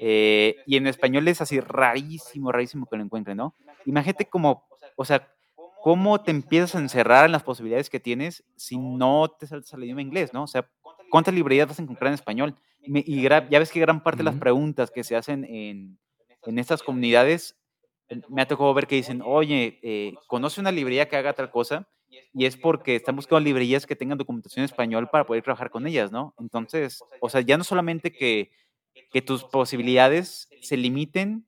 [0.00, 3.54] Eh, y en español es así rarísimo, rarísimo que lo encuentre, ¿no?
[3.84, 5.33] Imagínate como, o sea,
[5.84, 9.84] cómo te empiezas a encerrar en las posibilidades que tienes si no te saltas al
[9.84, 10.44] idioma inglés, ¿no?
[10.44, 10.66] O sea,
[11.10, 12.54] ¿cuántas librerías vas a encontrar en español?
[12.80, 15.98] Y, ya ves que gran parte de las preguntas que se hacen en,
[16.46, 17.58] en estas comunidades
[18.30, 21.86] me ha tocado ver que dicen, oye, eh, conoce una librería que haga tal cosa,
[22.32, 25.86] y es porque están buscando librerías que tengan documentación en español para poder trabajar con
[25.86, 26.34] ellas, ¿no?
[26.38, 28.52] Entonces, o sea, ya no solamente que,
[29.12, 31.46] que tus posibilidades se limiten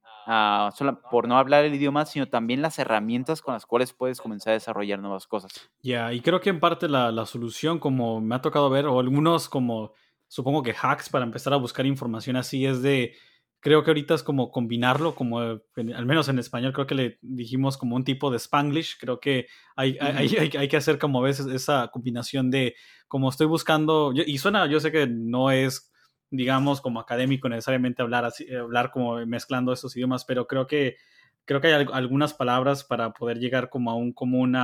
[1.11, 4.55] por no hablar el idioma, sino también las herramientas con las cuales puedes comenzar a
[4.55, 5.71] desarrollar nuevas cosas.
[5.83, 8.99] Ya, y creo que en parte la, la solución, como me ha tocado ver, o
[8.99, 9.93] algunos como,
[10.27, 13.15] supongo que hacks para empezar a buscar información así, es de
[13.61, 17.77] creo que ahorita es como combinarlo, como al menos en español creo que le dijimos
[17.77, 21.47] como un tipo de spanglish, creo que hay, hay, hay, que hacer como a veces
[21.47, 22.77] esa combinación de
[23.09, 25.91] como estoy buscando, y suena, yo sé que no es
[26.37, 30.97] digamos, como académico necesariamente hablar, así, hablar como mezclando esos idiomas, pero creo que,
[31.45, 34.57] creo que hay algunas palabras para poder llegar como a un común,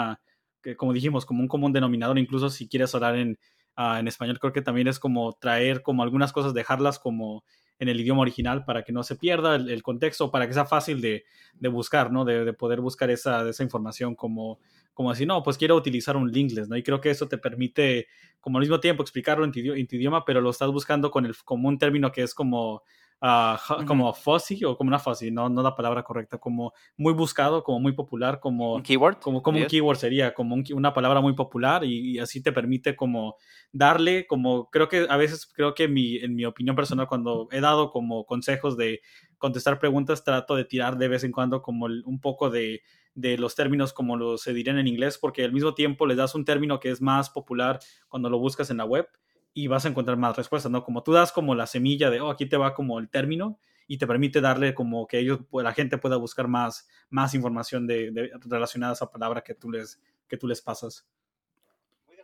[0.76, 3.38] como dijimos, como un común denominador, incluso si quieres hablar en,
[3.76, 7.44] uh, en español, creo que también es como traer como algunas cosas, dejarlas como
[7.78, 11.00] en el idioma original para que no se pierda el, contexto, para que sea fácil
[11.00, 12.24] de, de buscar, ¿no?
[12.24, 14.60] De, de, poder buscar esa, esa información como,
[14.94, 16.76] como decir, no, pues quiero utilizar un linkless, ¿no?
[16.76, 18.08] Y creo que eso te permite,
[18.40, 21.26] como al mismo tiempo, explicarlo en tu, en tu idioma, pero lo estás buscando con
[21.26, 22.82] el, como un término que es como
[23.22, 27.62] uh, como fuzzy o como una fuzzy, no, no la palabra correcta, como muy buscado,
[27.62, 31.34] como muy popular, como un keyword, como, como un keyword sería, como una palabra muy
[31.34, 33.36] popular y, así te permite como
[33.72, 37.60] darle, como creo que a veces creo que mi, en mi opinión personal cuando he
[37.60, 39.00] dado como consejos de
[39.38, 42.82] contestar preguntas trato de tirar de vez en cuando como un poco de
[43.14, 46.34] de los términos como los se dirían en inglés, porque al mismo tiempo les das
[46.34, 49.08] un término que es más popular cuando lo buscas en la web
[49.54, 50.82] y vas a encontrar más respuestas, ¿no?
[50.82, 53.98] Como tú das como la semilla de, oh, aquí te va como el término y
[53.98, 58.30] te permite darle como que ellos, pues, la gente pueda buscar más, más información de,
[58.46, 61.06] relacionada a esa palabra que tú les, que tú les pasas.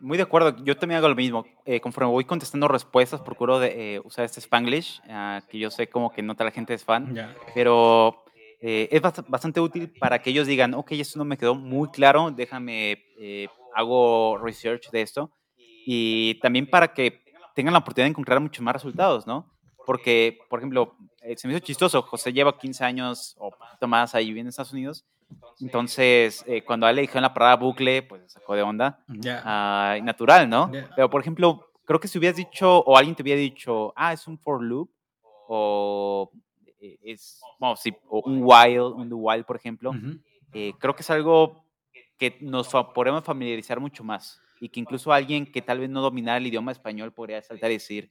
[0.01, 1.45] Muy de acuerdo, yo también hago lo mismo.
[1.65, 5.89] Eh, conforme voy contestando respuestas, procuro de, eh, usar este Spanglish, ah, que yo sé
[5.89, 7.13] como que no toda la gente es fan,
[7.53, 8.23] pero
[8.61, 12.31] eh, es bastante útil para que ellos digan, ok, esto no me quedó muy claro,
[12.31, 13.03] déjame,
[13.75, 15.31] hago research de esto
[15.85, 17.23] y también para que
[17.55, 19.51] tengan la oportunidad de encontrar muchos más resultados, ¿no?
[19.85, 24.13] Porque, por ejemplo, eh, se me hizo chistoso, José lleva 15 años o poquito más
[24.13, 25.05] ahí viviendo en Estados Unidos,
[25.59, 29.03] entonces eh, cuando a él le dijeron la parada bucle, pues sacó de onda,
[29.43, 30.71] ah, natural, ¿no?
[30.95, 34.27] Pero, por ejemplo, creo que si hubieras dicho, o alguien te hubiera dicho, ah, es
[34.27, 34.89] un for loop,
[35.47, 36.39] o eh,
[36.79, 39.91] es, bueno, sí, o un while, un while, por ejemplo,
[40.51, 41.65] creo que es algo
[42.17, 46.37] que nos podemos familiarizar mucho más y que incluso alguien que tal vez no dominara
[46.37, 48.09] el idioma español podría saltar y decir,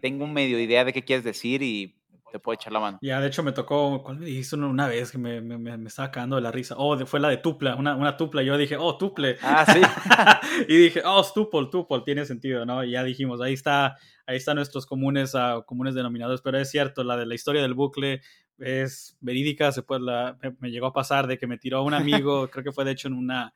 [0.00, 1.99] tengo un medio idea de qué quieres decir y
[2.30, 2.98] te puedo echar la mano.
[3.02, 6.10] Ya, de hecho me tocó, ¿cuál me dijiste una vez que me, me, me, estaba
[6.10, 6.74] cagando de la risa?
[6.78, 8.42] Oh, fue la de tupla, una, una tupla.
[8.42, 9.36] Yo dije, oh, tuple.
[9.42, 9.80] Ah, sí.
[10.68, 12.84] y dije, oh, stupol, tupol, tiene sentido, ¿no?
[12.84, 17.04] Y ya dijimos, ahí está, ahí están nuestros comunes, uh, comunes denominadores, pero es cierto,
[17.04, 18.20] la de la historia del bucle
[18.58, 22.48] es verídica, se puede, la, me, llegó a pasar de que me tiró un amigo,
[22.50, 23.52] creo que fue de hecho en una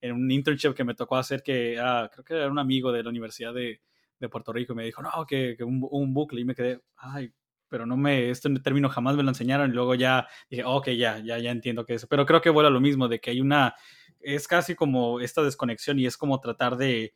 [0.00, 3.02] en un internship que me tocó hacer que ah, creo que era un amigo de
[3.02, 3.80] la Universidad de,
[4.18, 6.80] de Puerto Rico y me dijo, no, que, que un, un, bucle y me quedé,
[6.96, 7.32] ay,
[7.68, 11.18] pero no me, este término jamás me lo enseñaron y luego ya dije, ok, ya,
[11.18, 13.74] ya, ya entiendo que es, pero creo que vuela lo mismo, de que hay una,
[14.20, 17.14] es casi como esta desconexión y es como tratar de,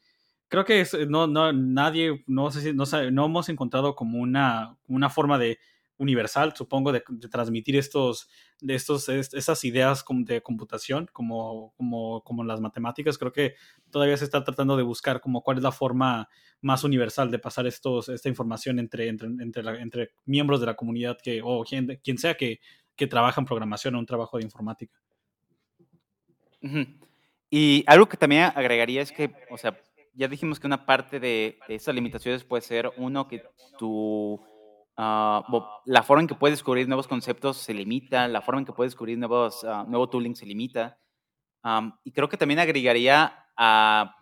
[0.49, 4.77] creo que es, no, no, nadie, no sé si, no, no hemos encontrado como una,
[4.87, 5.59] una forma de
[6.03, 8.29] universal, supongo, de, transmitir estos,
[8.61, 13.17] de estos, esas ideas de computación, como, como, como las matemáticas.
[13.19, 13.55] Creo que
[13.91, 16.29] todavía se está tratando de buscar como cuál es la forma
[16.61, 21.19] más universal de pasar estos, esta información entre, entre, entre, entre miembros de la comunidad
[21.23, 22.61] que, o quien, quien sea que,
[22.97, 25.01] que trabaja en programación o un trabajo de informática.
[27.51, 29.79] Y algo que también agregaría es que, o sea,
[30.15, 33.43] ya dijimos que una parte de, de esas limitaciones puede ser, uno, que
[33.79, 34.41] tu
[35.05, 35.45] Ah,
[35.85, 38.93] la forma en que puedes descubrir nuevos conceptos se limita, la forma en que puedes
[38.93, 40.97] descubrir nuevos, uh, nuevo tooling se limita.
[42.05, 44.15] y creo que también agregaría a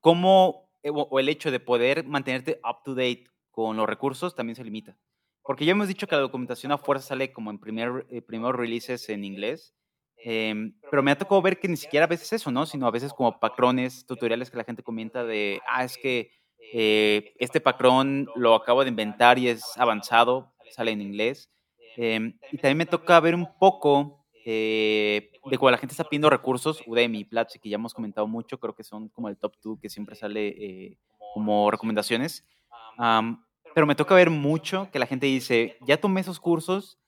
[0.00, 4.56] cómo, eh, o, el hecho de poder mantenerte up to date con los recursos también
[4.56, 4.98] se limita.
[5.42, 8.56] Porque ya hemos dicho que la documentación a fuerza sale como en primer, eh, primeros
[8.56, 9.72] releases en inglés,
[10.16, 12.66] em, pero me ha tocado ver que ni siquiera a veces eso, ¿no?
[12.66, 16.32] Sino a veces como patrones, tutoriales que la gente comenta de, ah, es que
[16.72, 21.50] eh, este patrón lo acabo de inventar y es avanzado, sale en inglés.
[21.96, 26.30] Em, y también me toca ver un poco eh, de cuando la gente está pidiendo
[26.30, 29.78] recursos, Udemy, Platzi, que ya hemos comentado mucho, creo que son como el top 2
[29.80, 30.98] que siempre sale eh,
[31.34, 32.44] como recomendaciones.
[33.74, 36.98] pero me toca ver mucho que la gente dice, ya tomé esos cursos,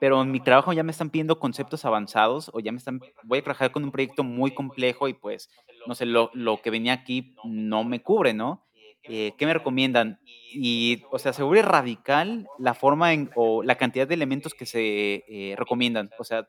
[0.00, 3.38] pero en mi trabajo ya me están pidiendo conceptos avanzados o ya me están, voy
[3.38, 5.50] a trabajar con un proyecto muy complejo y pues,
[5.86, 8.67] no sé, lo, lo que venía aquí no me cubre, ¿no?
[9.08, 10.20] Eh, ¿qué me recomiendan?
[10.52, 14.66] Y, o sea, se vuelve radical la forma en, o la cantidad de elementos que
[14.66, 16.10] se eh, recomiendan.
[16.18, 16.48] O sea,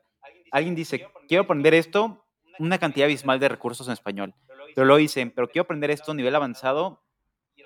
[0.52, 2.24] alguien dice, quiero aprender esto,
[2.58, 4.34] una cantidad abismal de recursos en español.
[4.74, 7.02] Pero lo dicen, pero quiero aprender esto a nivel avanzado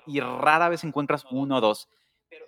[0.07, 1.89] y rara vez encuentras uno o dos.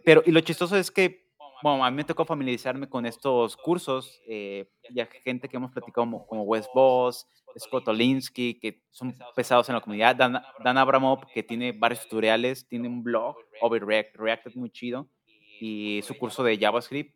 [0.04, 1.27] Pero, y lo chistoso es que
[1.63, 6.06] bueno, a mí me tocó familiarizarme con estos cursos, eh, ya gente que hemos platicado
[6.06, 11.26] como, como Wes Boss, Scott Olinsky, que son pesados en la comunidad, Dan, Dan Abramov,
[11.34, 15.10] que tiene varios tutoriales, tiene un blog, Overreact, React es muy chido,
[15.60, 17.15] y su curso de JavaScript,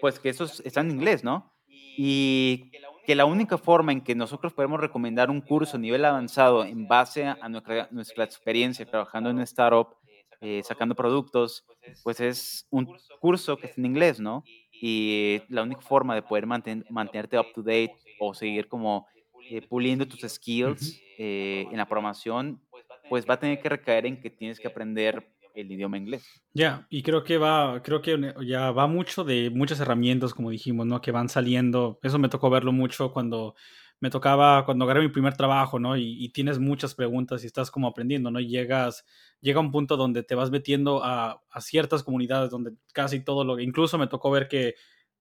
[0.00, 1.52] pues que esos están en inglés, ¿no?
[1.66, 2.70] Y
[3.06, 6.86] que la única forma en que nosotros podemos recomendar un curso a nivel avanzado en
[6.86, 9.97] base a nuestra, nuestra experiencia trabajando en startup
[10.40, 11.64] eh, sacando productos,
[12.04, 12.88] pues es un
[13.20, 14.44] curso que es en inglés, ¿no?
[14.72, 19.06] Y la única forma de poder mantenerte up to date o seguir como
[19.50, 22.60] eh, puliendo tus skills eh, en la programación,
[23.08, 26.24] pues va a tener que recaer en que tienes que aprender el idioma inglés.
[26.54, 30.86] Ya, y creo que va, creo que ya va mucho de muchas herramientas, como dijimos,
[30.86, 31.00] ¿no?
[31.00, 31.98] Que van saliendo.
[32.02, 33.56] Eso me tocó verlo mucho cuando
[34.00, 35.96] me tocaba, cuando agarré mi primer trabajo, ¿no?
[35.96, 38.40] Y, tienes muchas preguntas y estás como aprendiendo, ¿no?
[38.40, 39.04] Y llegas,
[39.40, 43.58] llega un punto donde te vas metiendo a, a ciertas comunidades donde casi todo lo,
[43.58, 44.74] incluso me tocó ver que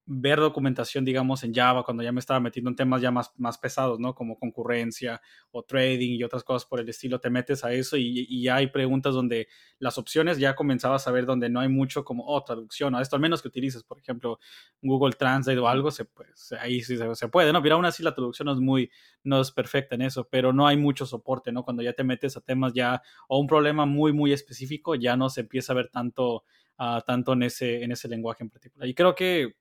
[0.10, 3.58] ver documentación, digamos, en Java, cuando ya me estaba metiendo en temas ya más, más
[3.58, 4.16] pesados, ¿no?
[4.16, 8.26] Como concurrencia o trading y otras cosas por el estilo, te metes a eso y,
[8.30, 12.06] y ya hay preguntas donde las opciones ya comenzabas a ver donde no hay mucho
[12.06, 14.40] como, oh, traducción, o esto al menos que utilices, por ejemplo,
[14.82, 17.62] Google Translate o algo, se, pues, ahí sí se, puede, ¿no?
[17.62, 18.90] Pero aún así la traducción no es muy,
[19.24, 21.64] no es perfecta en eso, pero no hay mucho soporte, ¿no?
[21.64, 25.30] Cuando ya te metes a temas ya, o un problema muy, muy específico, ya no
[25.30, 26.46] se empieza a ver tanto,
[26.80, 28.88] uh, tanto en ese, en ese lenguaje en particular.
[28.88, 29.58] Y creo que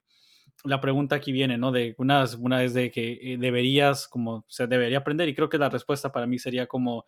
[0.64, 1.72] la pregunta aquí viene, ¿no?
[1.72, 5.58] De una, una es de que eh, deberías, como se debería aprender, y creo que
[5.58, 7.04] la respuesta para mí sería como,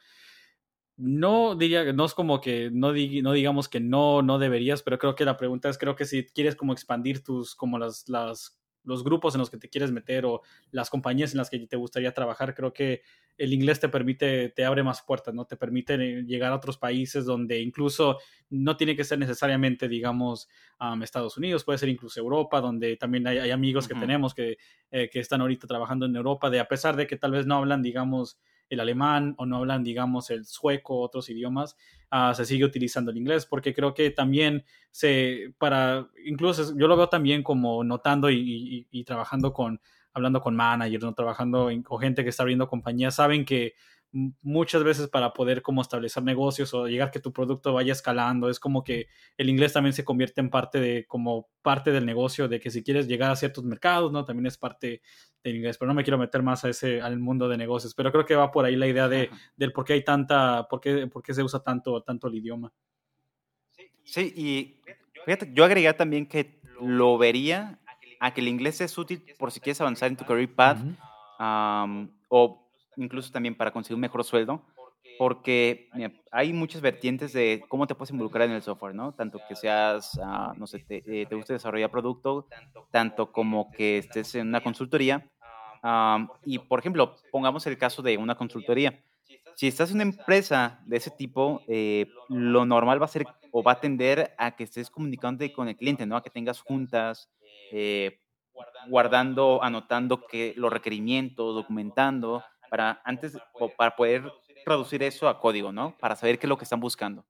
[0.97, 5.15] no diría, no es como que, no, no digamos que no, no deberías, pero creo
[5.15, 9.05] que la pregunta es, creo que si quieres como expandir tus, como las, las los
[9.05, 12.13] grupos en los que te quieres meter o las compañías en las que te gustaría
[12.13, 13.03] trabajar, creo que
[13.37, 15.45] el inglés te permite, te abre más puertas, ¿no?
[15.45, 18.19] Te permite eh, llegar a otros países donde incluso
[18.51, 20.49] no tiene que ser necesariamente, digamos,
[21.03, 24.59] Estados Unidos, puede ser incluso Europa, donde también hay, amigos que tenemos que,
[24.91, 27.57] eh, que están ahorita trabajando en Europa, de a pesar de que tal vez no
[27.57, 28.39] hablan, digamos,
[28.69, 31.77] el alemán o no hablan, digamos, el sueco, otros idiomas,
[32.13, 36.97] uh, se sigue utilizando el inglés, porque creo que también se, para, incluso yo lo
[36.97, 39.81] veo también como notando y, y, y trabajando con,
[40.13, 41.15] hablando con managers, ¿no?
[41.15, 43.75] trabajando con gente que está abriendo compañías, saben que
[44.13, 48.59] muchas veces para poder como establecer negocios o llegar que tu producto vaya escalando, es
[48.59, 52.59] como que el inglés también se convierte en parte de, como parte del negocio, de
[52.59, 54.25] que si quieres llegar a ciertos mercados, ¿no?
[54.25, 55.03] También es parte
[55.43, 58.11] del inglés, pero no me quiero meter más a ese, al mundo de negocios, pero
[58.11, 61.07] creo que va por ahí la idea de, del por qué hay tanta, por qué,
[61.07, 62.73] por qué se usa tanto, tanto el idioma.
[64.05, 64.81] Sí, y
[65.27, 67.79] fíjate, yo agregué también que lo vería
[68.21, 70.79] a que el inglés es útil por si quieres avanzar en tu career path
[72.29, 72.68] o
[72.99, 74.63] incluso también para conseguir un mejor sueldo,
[75.19, 75.89] porque
[76.31, 79.13] hay muchas vertientes de cómo te puedes involucrar en el software, ¿no?
[79.13, 82.47] Tanto que seas, ah, no sé, te, eh, te, guste desarrollar producto,
[82.91, 85.29] tanto como que estés en una consultoría.
[86.45, 89.01] y, por ejemplo, pongamos el caso de una consultoría.
[89.55, 93.63] Si estás en una empresa de ese tipo, eh, lo normal va a ser o
[93.63, 96.17] va a tender a que estés comunicándote con el cliente, ¿no?
[96.17, 97.29] A que tengas juntas,
[97.73, 98.21] eh,
[98.89, 104.23] guardando, anotando que los requerimientos, documentando, para antes o para poder
[104.65, 105.97] traducir eso a código, ¿no?
[105.99, 107.25] Para saber qué es lo que están buscando.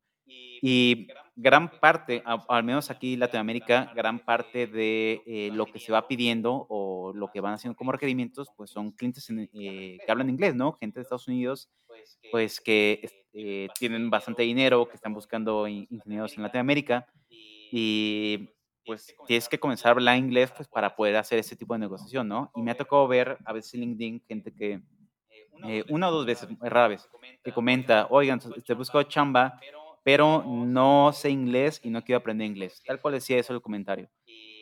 [0.61, 5.93] Y gran parte, al menos aquí en Latinoamérica, gran parte de eh, lo que se
[5.93, 10.31] va pidiendo o lo que van haciendo como requerimientos, pues son clientes eh, que hablan
[10.31, 10.73] inglés, ¿no?
[10.73, 11.71] Gente de Estados Unidos,
[12.33, 17.07] pues que eh, tienen bastante dinero, que están buscando ingenieros en Latinoamérica
[17.71, 18.49] y
[18.85, 22.27] pues tienes que comenzar a hablar inglés pues para poder hacer ese tipo de negociación,
[22.27, 22.51] ¿no?
[22.57, 24.81] Y me ha tocado ver a veces en LinkedIn gente que
[25.65, 27.09] eh, una o dos veces, rara vez,
[27.43, 29.59] que comenta, oigan, te busco chamba,
[30.03, 32.83] pero no sé inglés y no quiero aprender inglés.
[32.87, 34.09] Tal cual decía eso el comentario.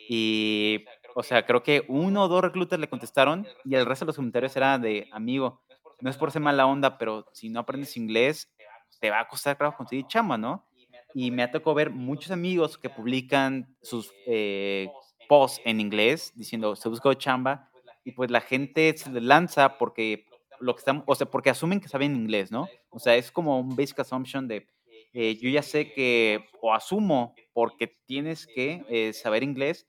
[0.09, 4.07] Y, o sea, creo que uno o dos reclutas le contestaron y el resto de
[4.07, 5.61] los comentarios era de, amigo,
[5.99, 8.51] no es por ser mala onda, pero si no aprendes inglés,
[8.99, 10.65] te va a costar trabajo conseguir chamba, ¿no?
[11.13, 14.89] Y me ha tocado ver muchos amigos que publican sus eh,
[15.27, 17.69] posts en inglés diciendo, se buscó chamba,
[18.07, 20.25] y pues la gente se lanza porque
[20.59, 22.67] lo que están, o sea, porque asumen que saben inglés, ¿no?
[22.89, 24.67] O sea, es como un basic assumption de,
[25.13, 29.87] eh, yo ya sé que, o asumo, porque tienes que eh, saber inglés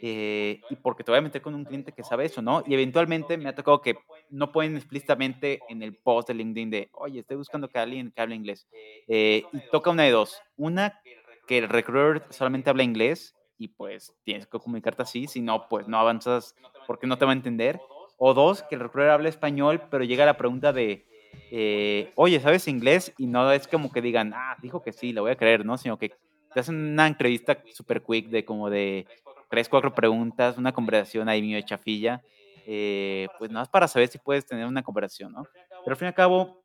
[0.00, 2.62] eh, y porque te voy a meter con un cliente que sabe eso, ¿no?
[2.66, 3.96] Y eventualmente me ha tocado que
[4.30, 8.20] no pueden explícitamente en el post de LinkedIn de, oye, estoy buscando que alguien que
[8.20, 8.66] hable inglés.
[9.06, 10.40] y toca una de dos.
[10.56, 11.00] Una,
[11.46, 15.86] que el recruiter solamente habla inglés y pues tienes que comunicarte así, si no, pues
[15.86, 17.80] no avanzas porque no te va a entender.
[18.24, 21.04] O dos, que el recruiter habla español, pero llega la pregunta de,
[21.50, 23.12] eh, oye, ¿sabes inglés?
[23.18, 25.76] Y no es como que digan, ah, dijo que sí, le voy a creer, ¿no?
[25.76, 26.12] Sino que
[26.54, 29.08] te hacen una entrevista super quick de como de
[29.50, 32.22] tres, cuatro preguntas, una conversación ahí medio de chafilla,
[32.64, 35.42] eh, pues nada más para saber si puedes tener una conversación, ¿no?
[35.84, 36.62] Pero al fin y al cabo,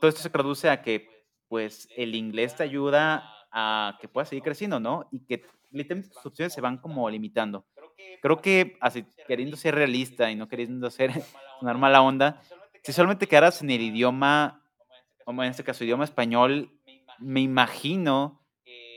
[0.00, 1.08] todo esto se traduce a que,
[1.48, 5.08] pues, el inglés te ayuda a que puedas seguir creciendo, ¿no?
[5.10, 7.66] Y que literalmente tus opciones se van como limitando
[8.20, 11.10] creo que así, queriendo ser realista y no queriendo ser
[11.60, 12.40] una mala onda,
[12.82, 14.62] si solamente quedaras en el idioma,
[15.24, 16.70] como en este caso idioma español,
[17.18, 18.40] me imagino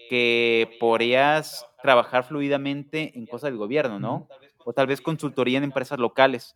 [0.10, 4.28] que podrías trabajar fluidamente en cosas del gobierno, ¿no?
[4.64, 6.56] O tal vez consultoría en empresas locales,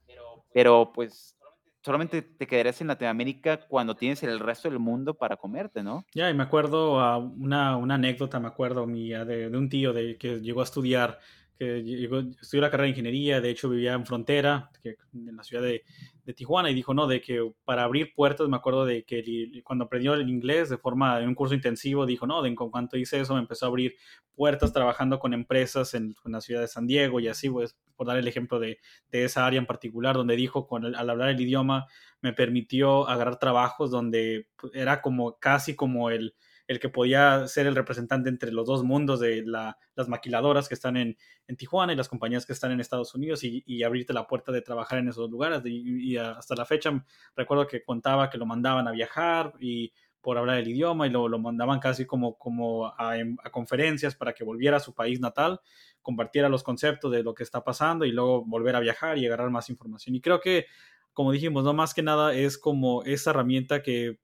[0.53, 1.35] pero pues
[1.81, 6.05] solamente te quedarías en Latinoamérica cuando tienes el resto del mundo para comerte, ¿no?
[6.13, 9.93] Ya, y me acuerdo a una, una, anécdota, me acuerdo mía, de, de, un tío
[9.93, 11.19] de, que llegó a estudiar
[11.59, 15.43] que llegó, estudió la carrera de ingeniería, de hecho vivía en frontera, que, en la
[15.43, 15.83] ciudad de,
[16.23, 19.83] de, Tijuana, y dijo, no, de que para abrir puertas, me acuerdo de que cuando
[19.83, 23.19] aprendió el inglés de forma, en un curso intensivo, dijo, no, de en cuanto hice
[23.19, 23.95] eso, me empezó a abrir
[24.33, 28.07] puertas trabajando con empresas en, en la ciudad de San Diego y así, pues, por
[28.07, 28.79] dar el ejemplo de,
[29.11, 31.87] de esa área en particular, donde dijo, con al hablar el idioma,
[32.21, 36.35] me permitió agarrar trabajos donde pues, era como casi como el
[36.69, 40.97] el que podía ser el representante entre los dos mundos de las maquiladoras que están
[40.97, 41.17] en,
[41.57, 44.99] Tijuana y las compañías que están en Estados Unidos y, abrirte la puerta de trabajar
[44.99, 45.63] en esos lugares.
[45.65, 47.03] Y, hasta la fecha
[47.35, 49.91] recuerdo que contaba que lo mandaban a viajar y
[50.21, 52.37] por hablar el idioma y lo, mandaban casi como,
[52.85, 55.61] a, a, conferencias para que volviera a su país natal,
[56.03, 59.49] compartiera los conceptos de lo que está pasando y luego volver a viajar y agarrar
[59.49, 60.15] más información.
[60.15, 60.67] Y creo que,
[61.13, 64.19] como dijimos, no más que nada es como esa herramienta que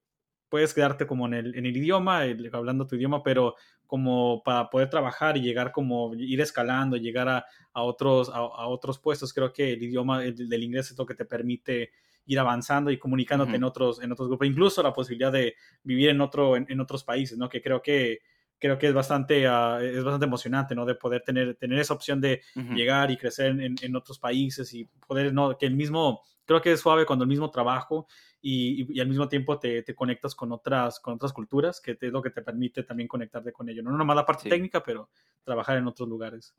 [0.56, 2.22] puedes quedarte como en el, en el idioma,
[2.54, 7.46] hablando tu idioma, pero como para poder trabajar y llegar como ir escalando, llegar a,
[7.74, 9.34] a otros, a, otros puestos.
[9.34, 11.92] Creo que el idioma del inglés es lo que te permite
[12.28, 16.22] ir avanzando y comunicándote en otros, en otros grupos, incluso la posibilidad de vivir en
[16.22, 17.50] otro, en, otros países, ¿no?
[17.50, 18.20] Que creo que
[18.58, 20.86] creo que es bastante, uh, es bastante emocionante, ¿no?
[20.86, 22.44] De poder tener, tener esa opción de
[22.74, 25.58] llegar y crecer en, en, otros países y poder, ¿no?
[25.58, 28.08] Que el mismo, creo que es suave cuando el mismo trabajo
[28.48, 32.22] y, al mismo tiempo te, te, conectas con otras, con otras culturas, que es lo
[32.22, 33.84] que te permite también conectarte con ellos.
[33.84, 35.10] No nomás la parte técnica, pero
[35.44, 36.56] trabajar en otros lugares.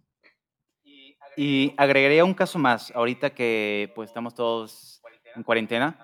[1.37, 5.01] Y agregaría un caso más, ahorita que pues estamos todos
[5.37, 5.97] en cuarentena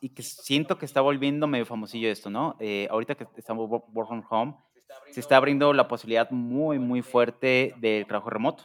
[0.00, 2.56] y que siento que está volviendo medio famosillo esto, ¿no?
[2.58, 4.56] Eh, ahorita que estamos work from home,
[5.10, 8.64] se está abriendo la posibilidad muy, muy fuerte del trabajo remoto.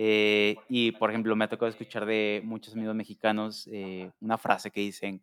[0.00, 4.70] Eh, y, por ejemplo, me ha tocado escuchar de muchos amigos mexicanos eh, una frase
[4.70, 5.20] que dicen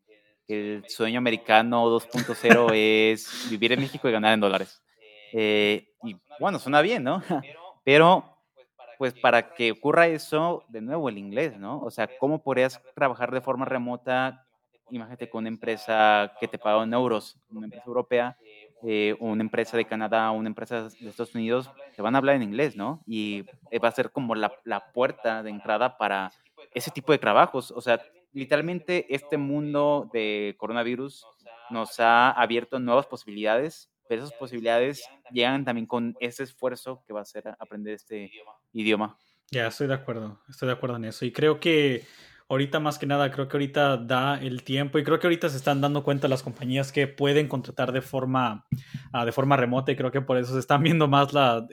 [0.50, 4.84] el sueño americano 2.0 es vivir en México y ganar en dólares.
[5.32, 7.24] Eh, y bueno, suena bien, ¿no?
[7.86, 8.38] Pero,
[8.98, 11.80] pues para que ocurra eso, de nuevo el inglés, ¿no?
[11.80, 14.46] O sea, ¿cómo podrías trabajar de forma remota?
[14.90, 18.38] Imagínate con una empresa que te paga en euros, una empresa europea,
[18.88, 22.44] eh, una empresa de Canadá, una empresa de Estados Unidos, te van a hablar en
[22.44, 23.02] inglés, ¿no?
[23.08, 26.32] Y eh, va a ser como la, la puerta de entrada para
[26.74, 27.72] ese tipo de trabajos.
[27.72, 28.02] O sea,
[28.34, 31.26] literalmente este mundo de coronavirus
[31.70, 37.22] nos ha abierto nuevas posibilidades, pero esas posibilidades llegan también con ese esfuerzo que va
[37.22, 38.32] a ser aprender este
[38.74, 39.18] idioma.
[39.52, 41.26] Ya, estoy de acuerdo, estoy de acuerdo en eso.
[41.26, 42.06] Y creo que
[42.48, 45.58] ahorita más que nada, creo que ahorita da el tiempo y creo que ahorita se
[45.58, 48.66] están dando cuenta las compañías que pueden contratar de forma,
[49.14, 51.66] uh, de forma remota y creo que por eso se están viendo más la,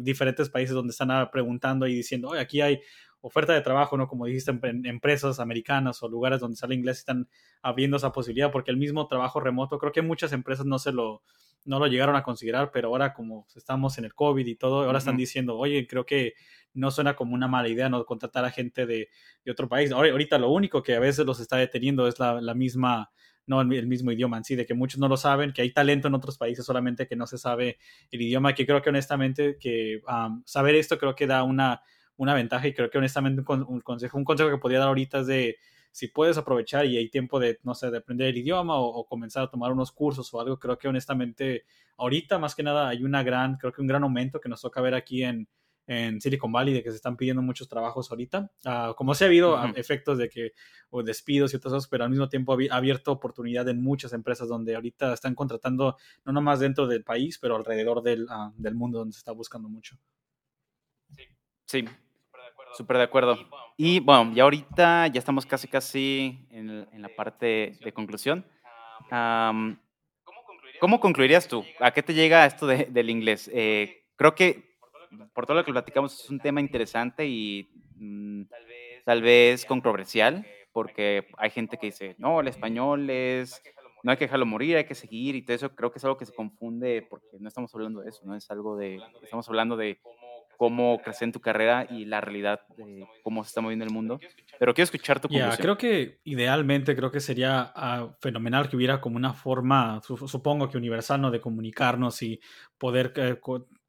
[0.00, 2.80] diferentes países donde están ah, preguntando y diciendo, oye, aquí hay
[3.20, 4.06] oferta de trabajo, ¿no?
[4.06, 7.28] Como dijiste, en, empresas americanas o lugares donde sale inglés están
[7.62, 11.22] abriendo esa posibilidad porque el mismo trabajo remoto, creo que muchas empresas no se lo,
[11.66, 14.98] no lo llegaron a considerar, pero ahora como estamos en el COVID y todo, ahora
[14.98, 16.34] están diciendo, oye, creo que
[16.72, 19.08] no suena como una mala idea no contratar a gente de,
[19.44, 19.90] de otro país.
[19.92, 23.10] Ahorita lo único que a veces los está deteniendo es la, la misma,
[23.46, 26.08] no el, mismo idioma en sí, de que muchos no lo saben, que hay talento
[26.08, 27.78] en otros países, solamente que no se sabe
[28.10, 30.00] el idioma, que creo que honestamente que
[30.44, 31.82] saber esto creo que da una,
[32.16, 35.26] una ventaja y creo que honestamente un, consejo, un consejo que podría dar ahorita es
[35.26, 35.56] de
[35.96, 39.06] si puedes aprovechar y hay tiempo de, no sé, de aprender el idioma o, o,
[39.06, 41.64] comenzar a tomar unos cursos o algo, creo que honestamente
[41.96, 44.82] ahorita más que nada hay una gran, creo que un gran aumento que nos toca
[44.82, 45.48] ver aquí en,
[45.86, 48.50] en Silicon Valley de que se están pidiendo muchos trabajos ahorita.
[48.66, 50.52] Uh, como se ha habido efectos de que,
[50.90, 54.48] o despidos y otras cosas, pero al mismo tiempo ha abierto oportunidad en muchas empresas
[54.48, 58.98] donde ahorita están contratando, no nomás dentro del país, pero alrededor del, uh, del mundo
[58.98, 59.96] donde se está buscando mucho.
[61.64, 61.86] Sí,
[62.76, 63.38] súper de acuerdo.
[63.76, 68.44] Y bueno, ya ahorita ya estamos casi, casi en, en la parte de conclusión.
[69.10, 69.76] Um,
[70.80, 71.64] ¿Cómo concluirías tú?
[71.80, 73.50] ¿A qué te llega esto de, del inglés?
[73.52, 74.76] Eh, creo que
[75.32, 78.42] por todo lo que platicamos, es un tema interesante y mm,
[79.04, 83.62] tal vez controversial, porque hay gente que dice, no, el español es,
[84.02, 85.74] no hay que dejarlo morir, hay que seguir y todo eso.
[85.74, 88.50] Creo que es algo que se confunde porque no estamos hablando de eso, no es
[88.50, 89.98] algo de, estamos hablando de
[90.56, 94.18] cómo crecer en tu carrera y la realidad de cómo se está moviendo el mundo.
[94.58, 95.62] Pero quiero escuchar tu conclusión.
[95.62, 100.78] creo que idealmente creo que sería uh, fenomenal que hubiera como una forma, supongo que
[100.78, 101.30] universal, ¿no?
[101.30, 102.40] de comunicarnos y
[102.78, 103.38] poder eh,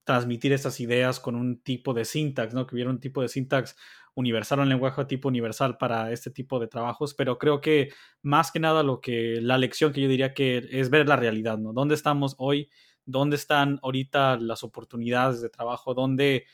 [0.04, 2.66] transmitir estas ideas con un tipo de syntax, ¿no?
[2.66, 3.76] Que hubiera un tipo de syntax
[4.16, 7.90] universal, un lenguaje tipo universal para este tipo de trabajos, pero creo que
[8.24, 11.58] más que nada lo que la lección que yo diría que es ver la realidad,
[11.58, 11.74] ¿no?
[11.74, 12.70] ¿Dónde estamos hoy?
[13.08, 15.96] ¿Dónde están ahorita las oportunidades de trabajo?
[15.96, 16.46] ¿Dónde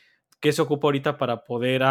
[0.44, 1.82] qué se ocupa ahorita para poder,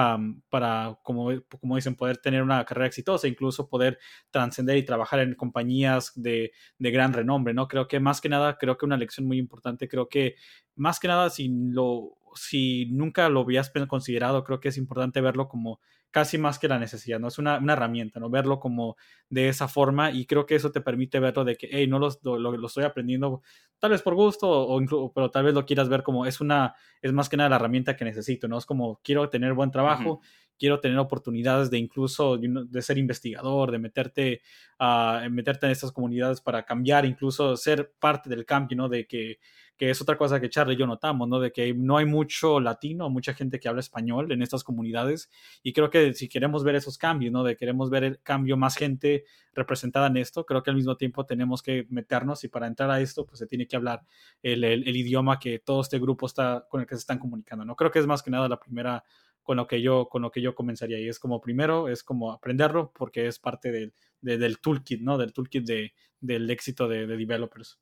[0.49, 3.97] para, como, como dicen, poder tener una carrera exitosa, incluso poder
[4.30, 7.68] trascender y trabajar en compañías de, de, gran renombre, ¿no?
[7.68, 10.36] Creo que más que nada, creo que una lección muy importante, creo que
[10.76, 15.47] más que nada, si, lo, si nunca lo habías considerado, creo que es importante verlo
[15.47, 15.80] como
[16.14, 17.28] casi más que la necesidad, ¿no?
[17.28, 18.30] Es una, una, herramienta, ¿no?
[18.30, 18.97] Verlo como
[19.30, 22.09] de esa forma y creo que eso te permite verlo de que, hey, no lo,
[22.22, 23.41] lo, lo estoy aprendiendo
[23.80, 26.76] tal vez por gusto o, incluso, pero tal vez lo quieras ver como es una,
[27.01, 28.59] es más que nada la herramienta que necesito, ¿no?
[28.59, 30.22] Es como quiero tener buen trabajo,
[30.59, 34.41] quiero tener oportunidades de incluso de ser investigador, de meterte,
[34.78, 38.88] a meterte en estas comunidades para cambiar, incluso ser parte del cambio, ¿no?
[38.88, 39.39] De que
[39.78, 41.39] que es otra cosa que Charlie y yo notamos, ¿no?
[41.39, 45.30] De que no hay mucho latino, mucha gente que habla español en estas comunidades
[45.63, 47.43] y creo que si queremos ver esos cambios, ¿no?
[47.43, 51.26] De queremos ver el cambio, más gente representada en esto, creo que al mismo tiempo
[51.26, 54.03] tenemos que meternos y para entrar a esto, pues se tiene que hablar
[54.41, 57.76] el, el, idioma que todo este grupo está, con el que se están comunicando, ¿no?
[57.76, 59.03] Creo que es más que nada la primera
[59.43, 60.99] con lo que yo, con lo que yo comenzaría.
[60.99, 65.17] Y es como primero, es como aprenderlo porque es parte del, del toolkit, ¿no?
[65.17, 67.80] Del toolkit de, del éxito de, de developers.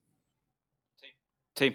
[1.55, 1.73] Sí.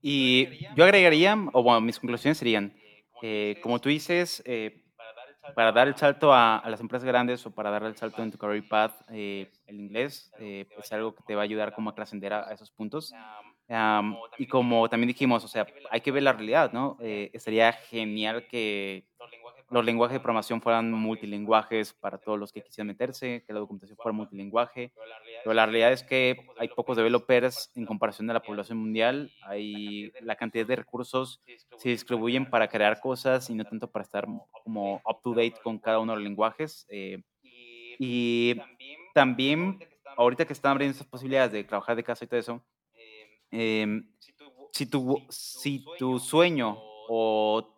[0.00, 2.76] Y yo agregaría, o bueno, mis conclusiones serían,
[3.22, 4.82] eh, como tú dices, eh,
[5.54, 8.36] para dar el salto a, las empresas grandes o para dar el salto en tu
[8.36, 11.94] career path, eh, el inglés es pues, algo que te va a ayudar como a
[11.94, 13.14] trascender a, esos puntos.
[14.36, 16.98] y como también dijimos, o sea, hay que ver la realidad, ¿no?
[17.00, 19.06] estaría genial que
[19.74, 23.96] los lenguajes de programación fueran multilingüajes para todos los que quisieran meterse, que la documentación
[23.96, 24.92] fuera multilingüaje,
[25.42, 30.12] pero la realidad es que hay pocos developers en comparación de la población mundial, hay
[30.20, 31.40] la cantidad de recursos
[31.76, 34.26] se distribuyen para crear cosas y no tanto para estar
[34.62, 36.86] como up to date con cada uno de los lenguajes.
[36.88, 37.20] Eh,
[37.98, 38.54] y
[39.12, 39.80] también,
[40.16, 42.64] ahorita que están abriendo esas posibilidades de trabajar de casa y todo eso,
[43.50, 44.08] em,
[44.70, 47.73] si, tu, si tu sueño o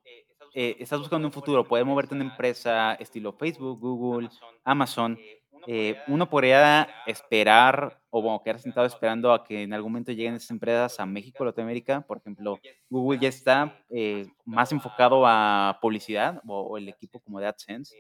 [0.59, 4.31] eh, estás buscando un futuro, poder moverte en una empresa estilo Facebook, Google,
[4.65, 5.19] Amazon,
[5.67, 10.37] eh, uno podría esperar o bueno, quedar sentado esperando a que en algún momento lleguen
[10.37, 12.01] esas empresas a México, Latinoamérica.
[12.07, 17.49] Por ejemplo, Google ya está eh, más enfocado a publicidad o, el equipo como de
[17.49, 17.95] AdSense.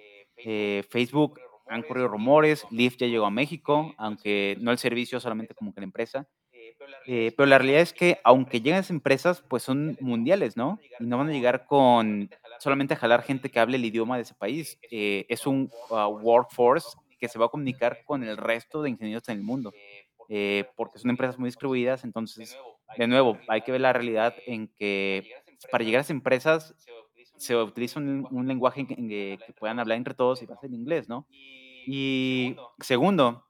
[0.88, 5.74] Facebook han corrido rumores, Lyft ya llegó a México, aunque no el servicio, solamente como
[5.74, 6.26] que la empresa.
[7.04, 10.78] Pero la realidad es que aunque lleguen esas empresas, pues son mundiales, ¿no?
[10.98, 14.22] Y no van a llegar con solamente a jalar gente que hable el idioma de
[14.22, 14.78] ese país.
[14.90, 19.28] Eh, es un uh, workforce que se va a comunicar con el resto de ingenieros
[19.28, 19.72] en el mundo,
[20.28, 22.04] eh, porque son empresas muy distribuidas.
[22.04, 22.56] Entonces,
[22.96, 25.30] de nuevo, hay que ver la realidad en que
[25.70, 26.74] para llegar a esas empresas
[27.36, 30.76] se utiliza un, lenguaje que, que puedan hablar entre todos y va a ser en
[30.76, 31.26] inglés, ¿no?
[31.30, 33.46] Y segundo,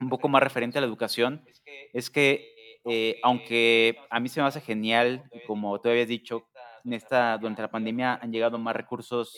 [0.00, 1.44] un poco más referente a la educación,
[1.92, 2.56] es que
[2.88, 6.46] eh, aunque a mí se me hace genial, como tú habías dicho,
[6.86, 9.36] en esta, durante la pandemia han llegado más recursos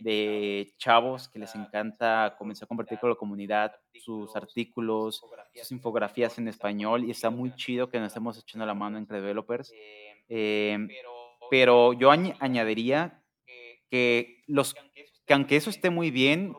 [0.00, 5.22] de chavos que les encanta comenzar a compartir con la comunidad sus artículos,
[5.54, 9.20] sus infografías en español y está muy chido que nos estemos echando la mano entre
[9.20, 9.72] developers.
[10.28, 10.88] Em,
[11.50, 13.22] pero yo añadiría
[13.90, 14.74] que, los,
[15.26, 16.54] que aunque eso esté muy bien,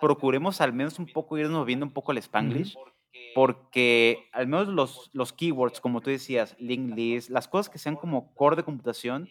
[0.00, 2.76] procuremos al menos un poco irnos viendo un poco el spanglish
[3.34, 7.96] porque al menos los, los keywords, como tú decías, link list, las cosas que sean
[7.96, 9.28] como core de computación,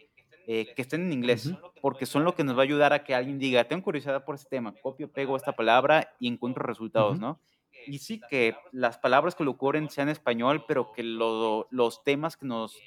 [0.53, 1.49] eh, que estén en inglés,
[1.81, 4.35] porque son lo que nos va a ayudar a que alguien diga, tengo curiosidad por
[4.35, 7.39] este tema, copio, pego esta palabra y encuentro resultados, ¿no?
[7.87, 12.35] Y sí que las palabras que lo ocurren sean en español, pero que los temas
[12.35, 12.77] que nos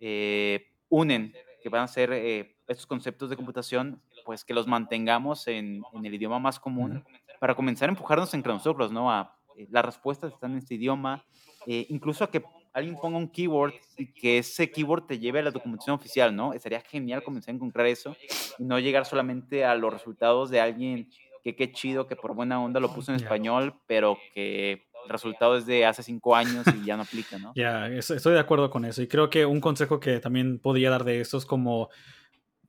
[0.00, 5.46] eh, unen, que van a ser eh, estos conceptos de computación, pues que los mantengamos
[5.46, 7.04] en, en el idioma más común
[7.38, 9.12] para comenzar a empujarnos entre nosotros, ¿no?
[9.12, 11.24] A eh, las respuestas están en este idioma,
[11.66, 12.42] eh, incluso a que
[12.72, 16.52] alguien ponga un keyword y que ese keyword te lleve a la documentación oficial, ¿no?
[16.58, 18.16] Sería genial comenzar a encontrar eso
[18.58, 21.08] y no llegar solamente a los resultados de alguien
[21.42, 25.56] que qué chido que por buena onda lo puso en español, pero que el resultado
[25.56, 27.52] es de hace cinco años y ya no aplica, ¿no?
[27.56, 29.02] Ya, estoy de acuerdo con eso.
[29.02, 31.90] Y creo que un consejo que también podría dar de esto es como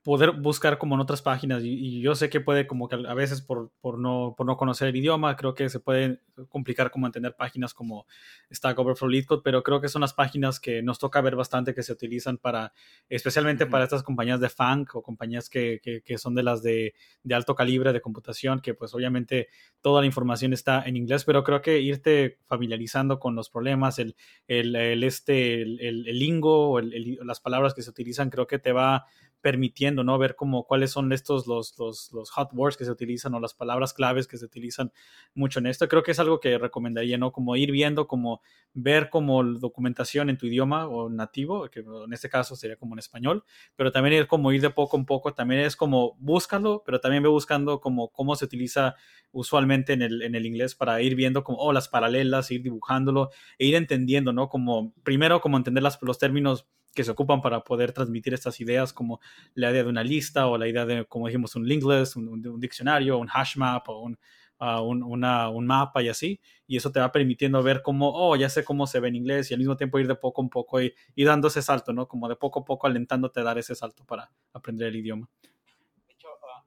[0.04, 3.40] poder buscar como en otras páginas y, yo sé que puede como que a veces
[3.40, 7.34] por, por, no, por no conocer el idioma creo que se puede complicar como entender
[7.34, 8.06] páginas como
[8.52, 11.82] Stack Overflow LeetCode pero creo que son las páginas que nos toca ver bastante que
[11.82, 12.74] se utilizan para
[13.08, 16.92] especialmente para estas compañías de funk o compañías que, que, son de las de,
[17.22, 19.48] de, alto calibre de computación que pues obviamente
[19.80, 24.16] toda la información está en inglés pero creo que irte familiarizando con los problemas el,
[24.48, 29.06] el, este el, el lingo o las palabras que se utilizan creo que te va
[29.44, 30.16] permitiendo ¿no?
[30.16, 33.52] Ver cómo, cuáles son estos, los, los, los hot words que se utilizan o las
[33.52, 34.90] palabras claves que se utilizan
[35.34, 35.86] mucho en esto.
[35.86, 37.30] Creo que es algo que recomendaría, ¿no?
[37.30, 38.40] Como ir viendo, como
[38.72, 43.00] ver como documentación en tu idioma o nativo, que en este caso sería como en
[43.00, 43.44] español,
[43.76, 47.22] pero también ir como ir de poco en poco, también es como búscalo, pero también
[47.22, 48.94] ve buscando como cómo se utiliza
[49.30, 53.28] usualmente en el, en el inglés para ir viendo como, oh, las paralelas, ir dibujándolo
[53.58, 54.48] e ir entendiendo, ¿no?
[54.48, 58.92] Como, primero, como entender las, los términos que se ocupan para poder transmitir estas ideas,
[58.92, 59.20] como
[59.54, 63.18] la idea de una lista o la idea de, como dijimos, un link un, diccionario,
[63.18, 64.18] un hash map o un,
[64.60, 66.40] uh, un, mapa y así.
[66.66, 69.50] Y eso te va permitiendo ver cómo, oh, ya sé cómo se ve en inglés
[69.50, 72.08] y al mismo tiempo ir de poco en poco y, dando ese salto, ¿no?
[72.08, 75.28] Como de poco a poco alentándote a dar ese salto para aprender el idioma.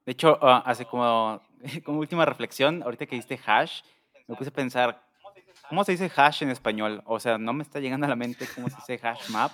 [0.06, 1.42] De hecho, uh, hace como,
[1.84, 3.82] como última reflexión, ahorita que diste hash,
[4.28, 5.04] me puse a pensar,
[5.68, 7.02] ¿cómo se dice hash en español?
[7.06, 9.52] O sea, no me está llegando a la mente cómo se dice hash map.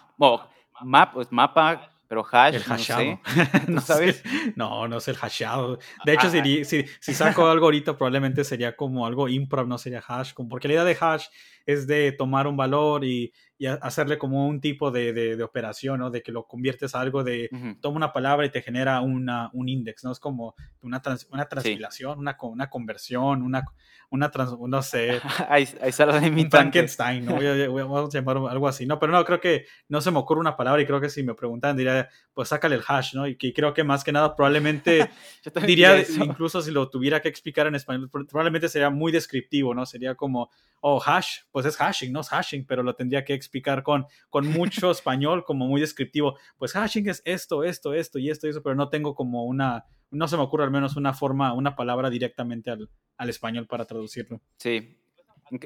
[0.81, 3.03] Map, pues mapa, pero hash, el hashado.
[3.03, 3.61] no sé.
[3.67, 4.23] ¿No sabes?
[4.55, 5.79] No, no es el hashado.
[6.05, 10.03] De hecho, si, si, si, saco algo ahorita, probablemente sería como algo improv, no sería
[10.07, 10.33] hash.
[10.49, 11.25] Porque la idea de hash
[11.65, 13.33] es de tomar un valor y,
[13.63, 16.09] y hacerle como un tipo de, de, operación, ¿no?
[16.11, 17.49] De que lo conviertes a algo de,
[17.79, 20.11] toma una palabra y te genera una, un index, ¿no?
[20.11, 23.63] Es como una, trans, una transpilación, una, una conversión, una,
[24.09, 25.21] una trans, no sé.
[25.47, 27.35] ahí, ahí sale mi Frankenstein, ¿no?
[27.73, 28.99] Vamos a llamar algo así, ¿no?
[28.99, 31.33] Pero no, creo que no se me ocurre una palabra y creo que si me
[31.33, 33.27] preguntan diría, pues sácale el hash, ¿no?
[33.27, 35.09] Y que creo que más que nada probablemente
[35.65, 39.85] diría, incluso si lo tuviera que explicar en español, probablemente sería muy descriptivo, ¿no?
[39.85, 40.49] Sería como,
[40.81, 44.47] oh, hash, pues es hashing, no es hashing, pero lo tendría que explicar con, con
[44.47, 46.37] mucho español, como muy descriptivo.
[46.57, 49.85] Pues hashing es esto, esto, esto y esto y eso, pero no tengo como una,
[50.11, 53.85] no se me ocurre al menos una forma, una palabra directamente al, al español para
[53.85, 54.41] traducirlo.
[54.57, 54.97] Sí.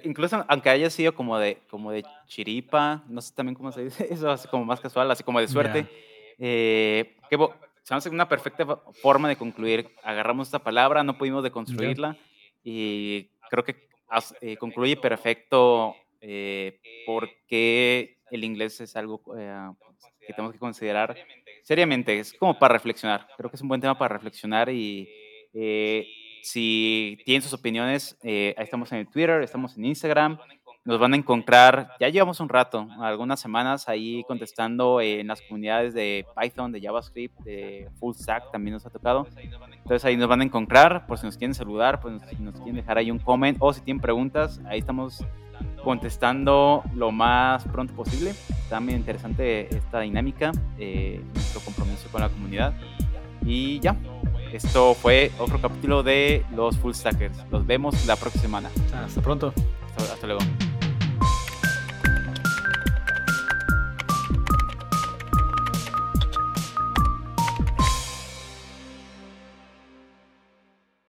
[0.04, 4.08] Incluso aunque haya sido como de, como de chiripa, no sé también cómo se dice
[4.12, 5.88] eso, así como más casual, así como de suerte,
[6.38, 7.38] eh, que
[7.84, 8.66] se hace una perfecta
[9.02, 9.90] forma de concluir.
[10.04, 12.18] Agarramos esta palabra, no pudimos deconstruirla
[12.64, 13.88] y creo que
[14.42, 19.70] eh, concluye perfecto eh, porque el inglés es algo eh,
[20.26, 21.16] que tenemos que considerar
[21.64, 22.20] seriamente.
[22.20, 23.28] Es como para reflexionar.
[23.38, 25.08] Creo que es un buen tema para reflexionar y
[26.44, 30.38] si tienen sus opiniones, ahí estamos en el Twitter, estamos en Instagram.
[30.86, 35.94] Nos van a encontrar, ya llevamos un rato, algunas semanas ahí contestando en las comunidades
[35.94, 39.28] de Python, de JavaScript, de Full Stack, también nos ha tocado.
[39.88, 42.76] Entonces ahí nos van a encontrar, por si nos quieren saludar, pues si nos quieren
[42.76, 45.26] dejar ahí un comment o si tienen preguntas, ahí estamos
[45.84, 48.34] contestando lo más pronto posible.
[48.70, 52.74] También interesante esta dinámica, eh, nuestro compromiso con la comunidad.
[53.46, 53.96] Y ya,
[54.52, 57.38] esto fue otro capítulo de los Full Stackers.
[57.52, 58.70] Los vemos la próxima semana.
[59.06, 59.54] Hasta pronto.
[59.98, 60.42] hasta luego.